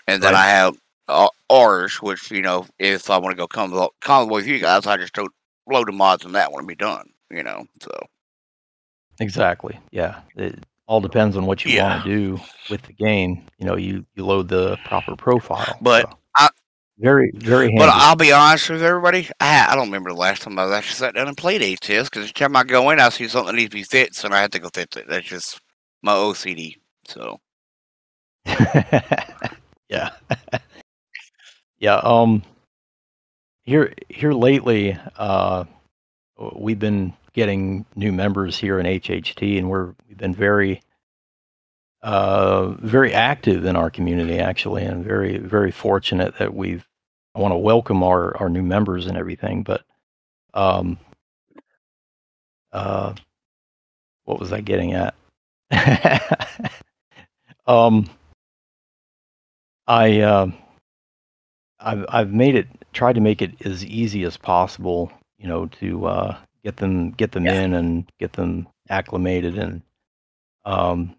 and 0.08 0.22
then 0.22 0.34
Right. 0.34 0.44
I 0.46 0.50
have 0.50 0.76
uh, 1.08 1.30
ours, 1.50 2.02
which 2.02 2.32
you 2.32 2.42
know, 2.42 2.66
if 2.80 3.10
I 3.10 3.18
want 3.18 3.34
to 3.34 3.38
go 3.38 3.48
convoy, 3.48 3.88
convoy 4.02 4.36
with 4.36 4.48
you 4.48 4.60
guys, 4.60 4.86
I 4.88 4.98
just 4.98 5.18
load 5.18 5.88
the 5.88 5.92
mods 5.92 6.26
on 6.26 6.34
that 6.34 6.52
one 6.52 6.62
and 6.62 6.68
be 6.68 6.76
done. 6.76 7.10
You 7.30 7.44
know, 7.44 7.66
so 7.82 7.90
Exactly. 9.20 9.80
Yeah. 9.92 10.22
It 10.36 10.66
all 10.88 11.02
depends 11.02 11.38
on 11.38 11.46
what 11.46 11.64
you 11.66 11.72
Yeah. 11.72 11.90
want 11.90 12.04
to 12.04 12.10
do 12.10 12.42
with 12.70 12.82
the 12.84 12.94
game. 12.94 13.46
You 13.58 13.66
know, 13.66 13.78
you 13.78 14.06
you 14.16 14.26
load 14.26 14.48
the 14.50 14.78
proper 14.86 15.16
profile. 15.16 15.78
But 15.82 16.10
so. 16.10 16.18
Very 17.00 17.32
very 17.34 17.66
handy. 17.66 17.80
But 17.80 17.90
I'll 17.90 18.16
be 18.16 18.32
honest 18.32 18.70
with 18.70 18.84
everybody. 18.84 19.28
I, 19.40 19.68
I 19.70 19.76
don't 19.76 19.88
remember 19.88 20.12
the 20.12 20.16
last 20.18 20.44
time 20.44 20.60
I 20.60 20.72
actually 20.74 20.96
sat 20.96 21.16
down 21.16 21.28
and 21.28 21.36
played 21.38 21.62
ATS 21.62 22.10
because 22.10 22.24
every 22.24 22.34
time 22.34 22.56
I 22.56 22.64
go 22.64 22.90
in, 22.92 23.00
I 23.00 23.10
see 23.10 23.28
something 23.28 23.56
that 23.56 23.60
needs 23.60 23.72
to 23.72 23.78
be 23.78 23.84
fixed, 23.84 24.24
and 24.24 24.34
I 24.34 24.42
have 24.42 24.52
to 24.52 24.60
go 24.60 24.70
fix 24.74 24.96
it. 24.98 25.08
That's 25.08 25.28
just 25.28 25.60
my 26.04 26.14
OCD. 26.14 26.76
So 27.08 27.40
yeah. 29.90 30.10
yeah. 31.80 31.96
Um. 32.04 32.44
Here 33.66 33.94
here 34.10 34.34
lately, 34.34 34.98
uh, 35.18 35.64
we've 36.56 36.80
been 36.80 37.14
getting 37.34 37.86
new 37.96 38.12
members 38.12 38.58
here 38.58 38.80
in 38.80 38.86
HHT, 38.86 39.58
and 39.58 39.70
we're 39.70 39.94
we've 40.08 40.18
been 40.18 40.36
very 40.36 40.82
uh 42.04 42.70
very 42.82 43.14
active 43.14 43.66
in 43.66 43.76
our 43.78 43.90
community 43.90 44.40
actually 44.40 44.84
and 44.84 45.06
very 45.06 45.38
very 45.40 45.72
fortunate 45.72 46.38
that 46.40 46.54
we've 46.54 46.86
I 47.36 47.40
want 47.40 47.54
to 47.54 47.58
welcome 47.58 48.04
our 48.04 48.38
our 48.38 48.50
new 48.50 48.64
members 48.64 49.08
and 49.08 49.18
everything 49.18 49.64
but 49.64 49.84
um 50.54 51.00
uh 52.74 53.14
what 54.26 54.40
was 54.40 54.54
I 54.54 54.62
getting 54.62 54.94
at 54.94 55.16
um 57.68 58.10
I 59.88 60.22
um 60.22 60.54
I've 61.80 62.06
I've 62.10 62.34
made 62.34 62.56
it 62.56 62.68
tried 62.94 63.14
to 63.16 63.22
make 63.22 63.42
it 63.42 63.66
as 63.66 63.86
easy 63.86 64.24
as 64.24 64.38
possible, 64.38 65.12
you 65.38 65.48
know, 65.48 65.68
to 65.68 66.06
uh, 66.06 66.38
get 66.64 66.78
them 66.78 67.12
get 67.12 67.32
them 67.34 67.46
Yeah. 67.46 67.62
in 67.62 67.74
and 67.74 68.10
get 68.20 68.34
them 68.34 68.68
acclimated 68.90 69.58
and 69.58 69.82
um, 70.66 71.16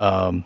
um, 0.00 0.44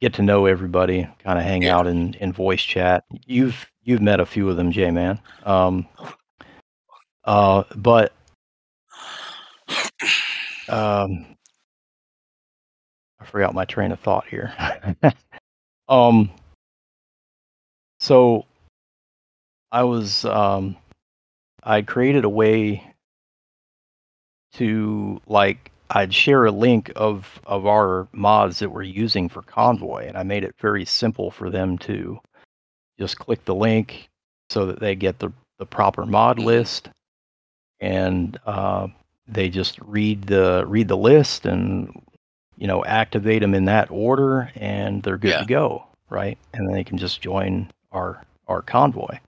get 0.00 0.14
to 0.14 0.22
know 0.22 0.46
everybody, 0.46 1.08
kind 1.24 1.38
of 1.38 1.44
hang 1.44 1.62
Yeah. 1.62 1.76
out 1.76 1.86
in, 1.86 2.14
in 2.14 2.32
voice 2.32 2.62
chat. 2.62 3.04
You've 3.26 3.70
you've 3.82 4.02
met 4.02 4.20
a 4.20 4.26
few 4.26 4.48
of 4.48 4.56
them, 4.56 4.70
J 4.70 4.90
man. 4.90 5.18
Um, 5.44 5.88
uh, 7.24 7.64
but 7.76 8.12
um, 10.68 11.26
I 13.20 13.24
forgot 13.24 13.54
my 13.54 13.64
train 13.64 13.90
of 13.92 14.00
thought 14.00 14.26
here. 14.28 14.52
um, 15.88 16.30
so 17.98 18.46
I 19.72 19.82
was 19.84 20.24
um, 20.24 20.76
I 21.62 21.82
created 21.82 22.24
a 22.24 22.28
way 22.28 22.84
to 24.54 25.20
like 25.26 25.70
I'd 25.90 26.14
share 26.14 26.46
a 26.46 26.52
link 26.52 26.92
of 26.96 27.40
of 27.44 27.66
our 27.66 28.08
mods 28.12 28.60
that 28.60 28.70
we're 28.70 28.82
using 28.82 29.28
for 29.28 29.42
Convoy, 29.42 30.06
and 30.06 30.16
I 30.16 30.22
made 30.22 30.44
it 30.44 30.54
very 30.60 30.84
simple 30.84 31.30
for 31.30 31.50
them 31.50 31.78
to 31.78 32.20
just 32.98 33.18
click 33.18 33.44
the 33.44 33.54
link 33.54 34.08
so 34.50 34.66
that 34.66 34.80
they 34.80 34.94
get 34.94 35.18
the 35.18 35.32
the 35.58 35.66
proper 35.66 36.06
mod 36.06 36.38
Mhm. 36.38 36.44
list, 36.44 36.90
and 37.80 38.38
uh, 38.46 38.88
they 39.28 39.48
just 39.50 39.78
read 39.80 40.22
the 40.24 40.64
read 40.66 40.88
the 40.88 40.96
list 40.96 41.46
and 41.46 42.02
you 42.56 42.66
know 42.68 42.84
activate 42.84 43.42
them 43.42 43.54
in 43.54 43.66
that 43.66 43.90
order, 43.90 44.50
and 44.56 45.02
they're 45.02 45.18
good 45.18 45.30
Yeah. 45.30 45.38
to 45.40 45.44
go, 45.46 45.84
right? 46.10 46.38
And 46.54 46.66
then 46.68 46.74
they 46.74 46.84
can 46.84 46.98
just 46.98 47.20
join 47.20 47.70
our 47.92 48.24
our 48.48 48.62
convoy. 48.62 49.18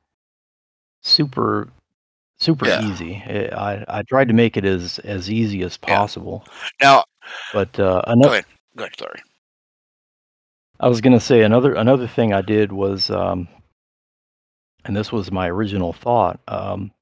Super 1.02 1.68
super 2.42 2.68
Yeah. 2.68 2.80
easy. 2.80 3.22
I 3.26 3.72
I 3.72 3.84
I 3.98 4.02
tried 4.02 4.28
to 4.28 4.34
make 4.34 4.56
it 4.56 4.64
as 4.64 4.98
as 5.00 5.30
easy 5.30 5.62
as 5.62 5.76
Yeah. 5.86 6.02
possible. 6.06 6.44
now, 6.80 7.04
But 7.52 7.78
uh, 7.78 8.02
go 8.22 8.30
another, 8.30 8.32
ahead. 8.32 8.46
Go 8.76 8.84
ahead. 8.84 8.96
Sorry. 8.98 9.22
I 10.80 10.88
was 10.88 11.00
gonna 11.00 11.20
say 11.20 11.42
another 11.42 11.74
another 11.74 12.06
thing 12.08 12.32
I 12.32 12.42
did 12.42 12.72
was, 12.72 13.10
um, 13.10 13.48
and 14.84 14.96
this 14.96 15.12
was 15.12 15.30
my 15.30 15.48
original 15.48 15.92
thought. 15.92 16.40
Um, 16.48 16.92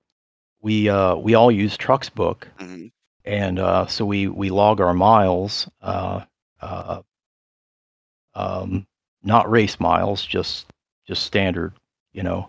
we 0.62 0.88
uh, 0.88 1.16
we 1.16 1.34
all 1.34 1.51
use 1.51 1.76
TrucksBook, 1.76 2.45
hmm 2.59 2.86
and 3.24 3.59
uh, 3.59 3.86
so 3.86 4.05
we 4.05 4.28
we 4.28 4.51
log 4.51 4.80
our 4.80 4.95
miles, 4.95 5.68
uh, 5.82 6.22
uh, 6.61 7.03
um, 8.34 8.86
not 9.22 9.51
race 9.51 9.80
miles, 9.80 10.24
just 10.24 10.66
just 11.07 11.22
standard, 11.24 11.72
you 12.12 12.22
know. 12.22 12.49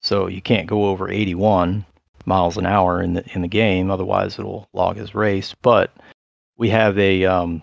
So 0.00 0.26
you 0.28 0.42
can't 0.42 0.66
go 0.68 0.86
over 0.86 1.08
81, 1.10 1.84
miles 2.26 2.56
an 2.56 2.66
hour 2.66 3.02
in 3.02 3.14
the 3.14 3.24
in 3.34 3.42
the 3.42 3.48
game. 3.48 3.90
Otherwise, 3.90 4.38
it'll 4.38 4.68
log 4.72 4.98
as 4.98 5.14
race. 5.14 5.54
But 5.62 5.90
we 6.56 6.68
have 6.70 6.98
a 6.98 7.24
um, 7.24 7.62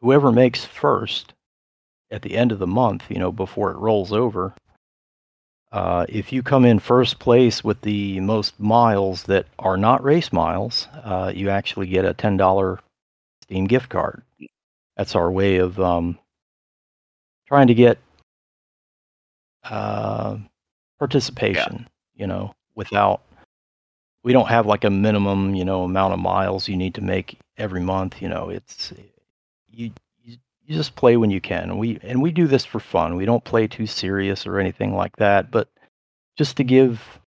whoever 0.00 0.32
makes 0.32 0.64
first 0.64 1.32
at 2.10 2.22
the 2.22 2.36
end 2.36 2.52
of 2.52 2.58
the 2.58 2.66
month, 2.66 3.04
you 3.08 3.18
know, 3.18 3.32
before 3.32 3.70
it 3.70 3.78
rolls 3.78 4.12
over. 4.12 4.52
Uh, 5.72 6.04
if 6.08 6.32
you 6.32 6.42
come 6.42 6.64
in 6.64 6.80
first 6.80 7.20
place 7.20 7.62
with 7.62 7.80
the 7.82 8.18
most 8.20 8.58
miles 8.58 9.22
that 9.24 9.46
are 9.60 9.76
not 9.76 10.02
race 10.02 10.32
miles, 10.32 10.88
uh, 11.04 11.30
you 11.34 11.48
actually 11.48 11.86
get 11.86 12.04
a 12.04 12.14
ten 12.14 12.36
dollar 12.36 12.80
Steam 13.42 13.66
gift 13.66 13.88
card. 13.88 14.22
That's 14.96 15.14
our 15.14 15.30
way 15.30 15.56
of 15.56 15.78
um, 15.78 16.18
trying 17.46 17.68
to 17.68 17.74
get 17.74 17.98
uh, 19.64 20.36
participation. 20.98 21.88
You 22.14 22.26
know, 22.26 22.52
without 22.74 23.22
we 24.22 24.32
don't 24.32 24.48
have 24.48 24.66
like 24.66 24.84
a 24.84 24.90
minimum, 24.90 25.54
you 25.54 25.64
know, 25.64 25.82
amount 25.84 26.14
of 26.14 26.20
miles 26.20 26.68
you 26.68 26.76
need 26.76 26.94
to 26.94 27.00
make 27.00 27.38
every 27.56 27.80
month. 27.80 28.20
You 28.20 28.28
know, 28.28 28.50
it's 28.50 28.92
you 29.70 29.92
you, 30.22 30.36
just 30.68 30.94
play 30.94 31.16
when 31.16 31.30
you 31.30 31.40
can. 31.40 31.78
We 31.78 31.98
and 32.02 32.22
we 32.22 32.30
do 32.30 32.46
this 32.46 32.64
for 32.64 32.80
fun. 32.80 33.16
We 33.16 33.24
don't 33.24 33.44
play 33.44 33.66
too 33.66 33.86
serious 33.86 34.46
or 34.46 34.58
anything 34.58 34.94
like 34.94 35.16
that, 35.16 35.50
but 35.50 35.68
just 36.36 36.56
to 36.58 36.64
give 36.64 37.20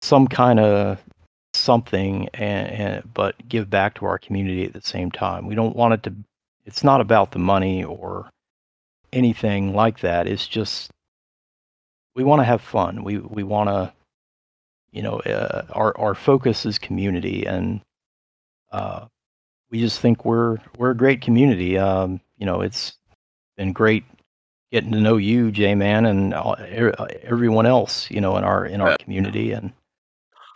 some 0.00 0.26
kind 0.26 0.58
of 0.60 0.98
something 1.54 2.28
and, 2.34 2.68
and 2.68 3.14
but 3.14 3.36
give 3.48 3.68
back 3.68 3.94
to 3.94 4.06
our 4.06 4.18
community 4.18 4.64
at 4.64 4.72
the 4.72 4.80
same 4.80 5.10
time. 5.10 5.46
We 5.46 5.54
don't 5.54 5.76
want 5.76 5.94
it 5.94 6.02
to 6.04 6.14
it's 6.64 6.84
not 6.84 7.00
about 7.00 7.32
the 7.32 7.38
money 7.38 7.84
or 7.84 8.30
anything 9.12 9.74
like 9.74 10.00
that. 10.00 10.26
It's 10.26 10.46
just 10.46 10.90
we 12.14 12.24
want 12.24 12.40
to 12.40 12.44
have 12.44 12.60
fun. 12.60 13.04
We 13.04 13.18
we 13.18 13.42
want 13.42 13.68
to 13.68 13.92
you 14.92 15.02
know 15.02 15.20
uh, 15.20 15.66
our 15.72 15.96
our 15.98 16.14
focus 16.14 16.64
is 16.66 16.78
community 16.78 17.46
and 17.46 17.80
uh, 18.72 19.06
we 19.72 19.80
just 19.80 20.00
think 20.00 20.24
we're 20.24 20.58
we're 20.76 20.90
a 20.90 20.96
great 20.96 21.22
community. 21.22 21.78
Um, 21.78 22.20
you 22.36 22.46
know, 22.46 22.60
it's 22.60 22.94
been 23.56 23.72
great 23.72 24.04
getting 24.70 24.92
to 24.92 25.00
know 25.00 25.16
you, 25.16 25.50
J 25.50 25.74
Man, 25.74 26.06
and 26.06 26.34
all, 26.34 26.56
er, 26.58 26.94
everyone 27.22 27.66
else. 27.66 28.10
You 28.10 28.20
know, 28.20 28.36
in 28.36 28.44
our 28.44 28.66
in 28.66 28.80
our 28.80 28.96
community, 28.98 29.52
and 29.52 29.72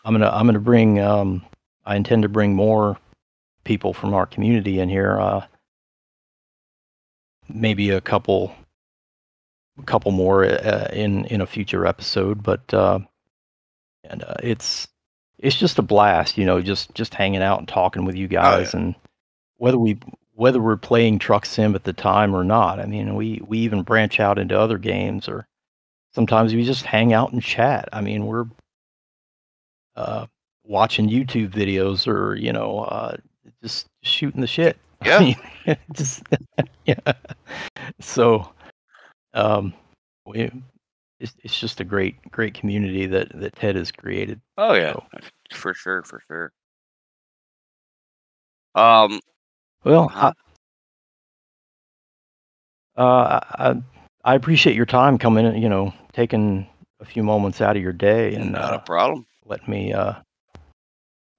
I'm 0.04 0.14
gonna 0.14 0.30
I'm 0.30 0.46
gonna 0.46 0.60
bring 0.60 1.00
um, 1.00 1.44
I 1.84 1.96
intend 1.96 2.22
to 2.22 2.28
bring 2.28 2.54
more 2.54 2.98
people 3.64 3.94
from 3.94 4.14
our 4.14 4.26
community 4.26 4.80
in 4.80 4.88
here. 4.88 5.18
Uh, 5.18 5.46
maybe 7.48 7.90
a 7.90 8.00
couple 8.00 8.54
a 9.78 9.82
couple 9.82 10.12
more 10.12 10.44
uh, 10.44 10.88
in 10.92 11.24
in 11.26 11.40
a 11.40 11.46
future 11.46 11.86
episode, 11.86 12.42
but 12.42 12.72
uh, 12.74 12.98
and 14.10 14.22
uh, 14.24 14.34
it's 14.42 14.88
it's 15.38 15.56
just 15.56 15.78
a 15.78 15.82
blast, 15.82 16.38
you 16.38 16.46
know, 16.46 16.62
just 16.62 16.94
just 16.94 17.14
hanging 17.14 17.42
out 17.42 17.58
and 17.60 17.68
talking 17.68 18.04
with 18.04 18.16
you 18.16 18.28
guys, 18.28 18.74
Oh, 18.74 18.78
yeah. 18.78 18.84
and 18.84 18.94
whether 19.58 19.78
we 19.78 19.98
whether 20.34 20.60
we're 20.62 20.76
playing 20.76 21.18
Truck 21.18 21.46
Sim 21.46 21.74
at 21.74 21.84
the 21.84 21.92
time 21.94 22.34
or 22.36 22.44
not. 22.44 22.80
I 22.80 22.86
mean, 22.86 23.14
we 23.16 23.40
we 23.46 23.58
even 23.60 23.82
branch 23.82 24.20
out 24.20 24.38
into 24.38 24.58
other 24.58 24.78
games, 24.78 25.28
or 25.28 25.46
sometimes 26.14 26.54
we 26.54 26.64
just 26.64 26.84
hang 26.86 27.12
out 27.12 27.32
and 27.32 27.42
chat. 27.42 27.88
I 27.92 28.00
mean, 28.00 28.26
we're 28.26 28.46
uh, 29.96 30.26
watching 30.64 31.08
YouTube 31.08 31.50
videos, 31.52 32.06
or 32.06 32.34
you 32.36 32.52
know, 32.52 32.80
uh, 32.80 33.16
just 33.62 33.86
shooting 34.02 34.40
the 34.40 34.46
shit. 34.46 34.78
I 35.02 35.08
Yeah. 35.08 35.20
mean, 35.20 35.36
just 35.92 36.22
yeah. 36.86 37.12
So, 38.00 38.50
um, 39.34 39.74
we 40.26 40.50
it's, 41.18 41.34
it's 41.42 41.58
just 41.58 41.80
a 41.80 41.84
great 41.84 42.16
great 42.30 42.54
community 42.54 43.06
that 43.06 43.28
that 43.40 43.56
Ted 43.56 43.76
has 43.76 43.90
created. 43.90 44.40
Oh 44.58 44.74
yeah, 44.74 44.92
So, 44.92 45.04
for 45.52 45.74
sure, 45.74 46.02
for 46.02 46.20
sure. 46.26 46.52
Um, 48.74 49.20
well, 49.84 50.10
I, 50.14 50.32
uh, 52.96 53.40
I 53.58 53.82
I 54.24 54.34
appreciate 54.34 54.76
your 54.76 54.86
time 54.86 55.18
coming. 55.18 55.46
in, 55.46 55.60
You 55.60 55.68
know, 55.68 55.94
taking 56.12 56.66
a 57.00 57.04
few 57.04 57.22
moments 57.22 57.60
out 57.60 57.76
of 57.76 57.82
your 57.82 57.92
day 57.92 58.34
and 58.34 58.52
not 58.52 58.74
a 58.74 58.76
uh, 58.76 58.78
problem. 58.80 59.26
let 59.44 59.66
me. 59.68 59.92
Uh, 59.92 60.14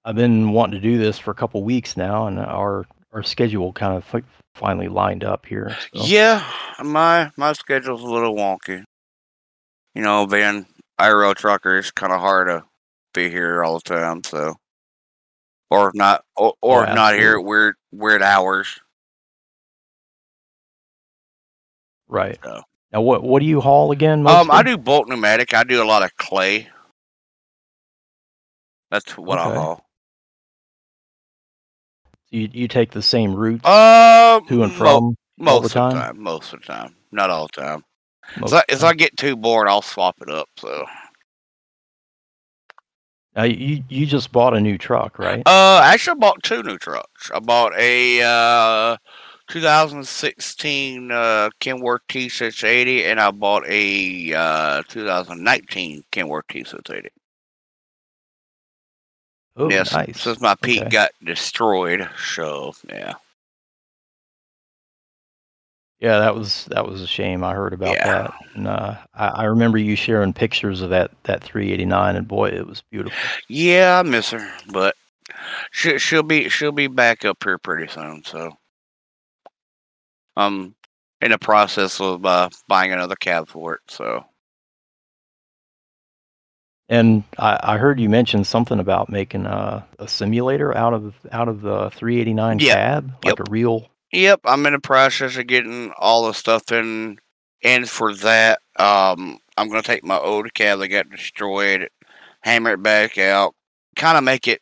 I've 0.06 0.16
been 0.16 0.52
wanting 0.52 0.80
to 0.80 0.88
do 0.88 0.98
this 0.98 1.20
for 1.20 1.32
a 1.32 1.36
couple 1.36 1.62
weeks 1.64 1.98
now, 1.98 2.28
and 2.28 2.40
our 2.40 2.86
our 3.12 3.24
schedule 3.24 3.74
kind 3.74 3.96
of 3.96 4.24
finally 4.56 4.88
lined 4.88 5.24
up 5.24 5.46
here. 5.46 5.76
So. 5.94 6.04
Yeah, 6.06 6.50
my 6.84 7.32
my 7.38 7.54
schedule's 7.54 8.02
a 8.02 8.08
little 8.08 8.36
wonky. 8.36 8.84
You 9.98 10.04
know, 10.04 10.28
being 10.28 10.68
IRL 11.00 11.34
trucker 11.34 11.80
is 11.80 11.90
kind 11.90 12.14
of 12.14 12.20
hard 12.20 12.50
to 12.50 12.64
be 13.16 13.32
here 13.32 13.64
all 13.64 13.80
the 13.80 13.82
time. 13.82 14.24
So, 14.24 14.54
or 15.72 15.92
not, 15.96 16.24
or, 16.36 16.54
or 16.62 16.86
not 16.86 17.16
here 17.16 17.40
at 17.40 17.44
weird 17.44 17.74
weird 17.92 18.22
hours. 18.22 18.80
Right. 22.08 22.38
So. 22.44 22.62
Now, 22.94 23.02
what 23.02 23.24
what 23.24 23.40
do 23.40 23.48
you 23.48 23.60
haul 23.60 23.92
again? 23.92 24.28
Um, 24.28 24.52
I 24.52 24.62
do 24.62 24.78
bulk 24.78 25.08
pneumatic. 25.10 25.56
I 25.56 25.64
do 25.64 25.82
a 25.82 25.86
lot 25.86 26.04
of 26.04 26.16
clay. 26.16 26.68
That's 28.92 29.18
what 29.18 29.40
I 29.40 29.52
haul. 29.56 29.84
You 32.30 32.50
you 32.54 32.68
take 32.68 32.92
the 32.92 33.02
same 33.02 33.34
route 33.34 33.66
Um, 33.66 34.46
to 34.46 34.62
and 34.62 34.72
mo- 34.74 34.78
from 34.78 35.16
all 35.48 35.62
the 35.62 35.62
most 35.64 35.66
of 35.76 35.82
the 35.86 35.90
time. 35.90 35.92
time. 35.94 36.22
Most 36.22 36.54
of 36.54 36.60
the 36.62 36.68
time, 36.68 36.96
not 37.12 37.32
all 37.32 37.48
the 37.52 37.62
time. 37.64 37.84
As 38.44 38.54
I, 38.54 38.64
as 38.70 38.84
I 38.84 38.94
get 38.94 39.18
too 39.18 39.36
bored, 39.36 39.68
I'll 39.68 39.82
swap 39.82 40.16
it 40.22 40.30
up. 40.30 40.50
So, 40.60 40.86
Now 43.36 43.44
you 43.44 43.84
you 43.90 44.06
just 44.06 44.32
bought 44.32 44.56
a 44.56 44.60
new 44.60 44.78
truck, 44.78 45.20
right? 45.20 45.44
uh, 45.46 45.82
actually, 45.84 46.14
I 46.18 46.20
bought 46.20 46.44
two 46.44 46.64
new 46.64 46.78
trucks. 46.78 47.32
I 47.34 47.40
bought 47.40 47.74
a 47.78 48.22
uh 48.24 48.98
2016 49.48 51.12
uh, 51.12 51.50
Kenworth 51.60 52.00
T680, 52.10 53.04
and 53.06 53.20
I 53.20 53.32
bought 53.32 53.64
a 53.68 54.34
uh 54.34 54.84
2019 54.88 56.04
Kenworth 56.12 56.48
T680. 56.50 57.08
Oh, 59.56 59.70
yes, 59.70 59.94
nice. 59.94 60.22
since 60.22 60.40
my 60.42 60.56
Pete 60.62 60.82
Okay. 60.82 60.90
got 60.90 61.12
destroyed, 61.24 62.08
so 62.34 62.74
yeah, 62.90 63.14
Yeah, 66.00 66.20
that 66.20 66.36
was 66.36 66.66
that 66.66 66.88
was 66.88 67.02
a 67.02 67.08
shame. 67.08 67.44
I 67.44 67.54
heard 67.56 67.74
about 67.74 67.96
yeah, 67.96 68.06
that, 68.06 68.34
and 68.54 68.68
uh, 68.68 68.98
I, 69.16 69.28
I 69.28 69.44
remember 69.46 69.80
you 69.80 69.96
sharing 69.96 70.32
pictures 70.32 70.82
of 70.82 70.92
that 70.92 71.12
that 71.24 71.44
389, 71.44 72.16
and 72.16 72.28
boy, 72.28 72.50
it 72.50 72.68
was 72.68 72.84
beautiful. 72.92 73.18
yeah. 73.48 74.00
I 74.00 74.04
miss 74.04 74.30
her, 74.30 74.48
but 74.72 74.96
she 75.72 75.98
she'll 75.98 76.22
be 76.24 76.50
she'll 76.50 76.72
be 76.72 76.88
back 76.88 77.26
up 77.26 77.44
here 77.44 77.58
pretty 77.58 77.92
soon. 77.92 78.24
So, 78.26 78.52
I'm 80.36 80.76
in 81.22 81.32
the 81.32 81.40
process 81.40 82.00
of 82.00 82.26
uh, 82.26 82.50
buying 82.68 82.92
another 82.92 83.16
cab 83.16 83.50
for 83.50 83.74
it. 83.76 83.82
So, 83.88 84.24
And 86.90 87.24
I, 87.38 87.60
I 87.64 87.78
heard 87.78 88.00
you 88.00 88.08
mention 88.10 88.44
something 88.44 88.80
about 88.80 89.10
making 89.10 89.46
a, 89.46 89.86
a 90.00 90.08
simulator 90.08 90.76
out 90.78 90.94
of 90.94 91.16
out 91.32 91.48
of 91.50 91.62
the 91.62 91.90
389 91.92 92.60
yeah, 92.60 92.74
cab, 92.74 93.12
like 93.26 93.40
yep. 93.40 93.48
a 93.48 93.52
real. 93.52 93.90
Yep, 94.12 94.42
I'm 94.46 94.66
in 94.66 94.74
the 94.74 94.80
process 94.80 95.38
of 95.38 95.48
getting 95.48 95.92
all 95.98 96.28
the 96.28 96.34
stuff 96.34 96.72
in. 96.72 97.18
And 97.64 97.90
for 97.90 98.14
that, 98.16 98.60
um, 98.78 99.40
I'm 99.58 99.68
gonna 99.68 99.82
take 99.82 100.04
my 100.04 100.18
old 100.18 100.54
cab 100.54 100.80
that 100.80 100.88
got 100.90 101.10
destroyed, 101.10 101.90
hammer 102.42 102.74
it 102.74 102.84
back 102.84 103.18
out, 103.18 103.56
kind 103.96 104.18
of 104.18 104.24
make 104.24 104.48
it 104.48 104.62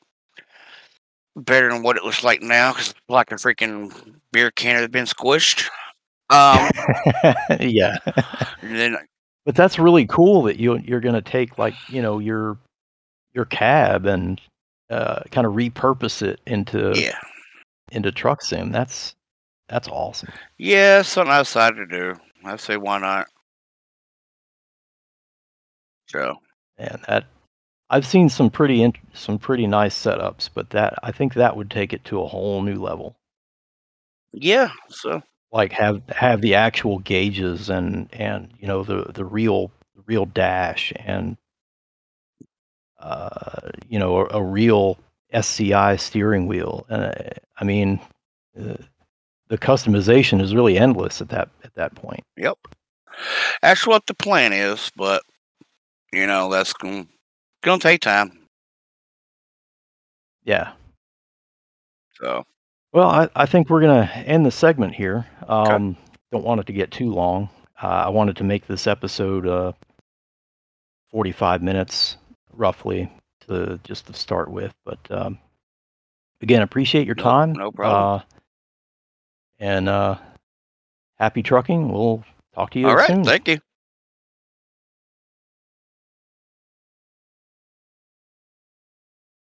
better 1.36 1.70
than 1.70 1.84
what 1.84 1.98
it 1.98 2.04
looks 2.04 2.24
like 2.24 2.42
now, 2.42 2.72
because 2.72 2.92
it's 2.92 3.00
like 3.10 3.32
a 3.32 3.36
freaking 3.36 3.94
beer 4.32 4.52
can 4.52 4.78
that's 4.78 4.92
been 4.92 5.06
squished. 5.06 5.70
Um, 6.30 6.70
yeah, 7.60 7.98
then 8.64 8.98
but 9.46 9.56
that's 9.56 9.78
really 9.78 10.08
cool 10.08 10.42
that 10.44 10.58
you 10.58 10.78
you're 10.80 11.02
gonna 11.02 11.22
take 11.22 11.58
like 11.58 11.76
you 11.90 12.02
know 12.02 12.20
your 12.20 12.58
your 13.34 13.46
cab 13.46 14.06
and 14.06 14.42
uh, 14.90 15.22
kind 15.32 15.46
of 15.46 15.54
repurpose 15.54 16.22
it 16.22 16.40
into 16.48 16.94
yeah, 16.96 17.20
into 17.92 18.12
truck 18.12 18.42
sim. 18.42 18.72
That's 18.72 19.16
that's 19.68 19.88
awesome. 19.88 20.34
yeah, 20.58 21.02
something 21.02 21.32
I 21.32 21.40
decided 21.40 21.90
to 21.90 21.98
do. 21.98 22.20
I 22.46 22.56
say 22.58 22.78
why 22.78 23.00
not? 23.00 23.28
So 26.08 26.40
And 26.78 27.04
that 27.08 27.26
I've 27.90 28.08
seen 28.08 28.30
some 28.30 28.50
pretty 28.50 28.84
int- 28.84 28.98
some 29.14 29.40
pretty 29.40 29.68
nice 29.68 29.96
setups, 29.96 30.50
but 30.54 30.72
that 30.72 30.96
I 31.04 31.12
think 31.12 31.34
that 31.34 31.58
would 31.58 31.72
take 31.72 31.94
it 31.94 32.06
to 32.06 32.22
a 32.22 32.28
whole 32.28 32.62
new 32.62 32.76
level. 32.82 33.18
yeah, 34.34 34.70
so 34.90 35.22
Like 35.52 35.72
have 35.74 36.02
have 36.10 36.42
the 36.42 36.56
actual 36.56 37.00
gauges 37.00 37.70
and 37.70 38.10
and 38.14 38.54
you 38.60 38.68
know 38.68 38.84
the 38.84 39.12
the 39.14 39.24
real 39.26 39.72
real 40.06 40.26
dash 40.26 40.92
and 40.98 41.38
uh, 43.00 43.70
you 43.88 44.00
know 44.00 44.18
a, 44.18 44.38
a 44.38 44.44
real 44.44 44.98
SCI 45.32 45.96
steering 45.96 46.48
wheel. 46.48 46.86
Uh, 46.90 47.12
I 47.58 47.64
mean, 47.64 48.00
uh, 48.60 48.76
the 49.48 49.58
customization 49.58 50.42
is 50.42 50.56
really 50.56 50.78
endless 50.78 51.22
at 51.22 51.30
that 51.30 51.50
at 51.64 51.74
that 51.76 51.96
point. 51.96 52.24
yep, 52.38 52.58
that's 53.62 53.86
what 53.86 54.06
the 54.08 54.14
plan 54.14 54.54
is. 54.54 54.92
But 54.96 55.22
you 56.12 56.28
know, 56.28 56.50
that's 56.50 56.74
gonna 56.74 57.06
gonna 57.64 57.80
take 57.80 58.02
time. 58.02 58.46
Yeah. 60.46 60.74
So 62.14 62.46
Well, 62.94 63.10
I, 63.10 63.30
I 63.36 63.46
think 63.46 63.70
we're 63.70 63.82
going 63.82 64.08
to 64.08 64.14
end 64.20 64.46
the 64.46 64.52
segment 64.52 64.96
here. 64.96 65.26
Um, 65.48 65.98
Don't 66.32 66.46
want 66.46 66.62
it 66.62 66.68
to 66.68 66.74
get 66.74 66.92
too 66.92 67.12
long. 67.12 67.50
Uh, 67.82 67.88
I 67.88 68.10
wanted 68.10 68.38
to 68.38 68.44
make 68.44 68.68
this 68.68 68.88
episode 68.88 69.46
uh, 69.46 69.74
45 71.12 71.62
minutes 71.62 72.18
roughly 72.54 73.12
to 73.48 73.80
just 73.84 74.08
to 74.08 74.14
start 74.14 74.50
with. 74.50 74.74
But 74.86 75.00
um, 75.10 75.40
again, 76.42 76.62
appreciate 76.62 77.06
your 77.06 77.16
time. 77.16 77.54
no 77.54 77.72
problem. 77.72 78.22
Uh, 78.22 78.35
and 79.60 79.90
uh, 79.90 80.18
happy 81.18 81.44
trucking. 81.44 81.92
We'll 81.92 82.24
talk 82.54 82.72
to 82.72 82.80
you 82.80 82.88
all 82.88 82.96
right, 82.96 83.08
soon. 83.08 83.24
thank 83.24 83.48
you. 83.48 83.60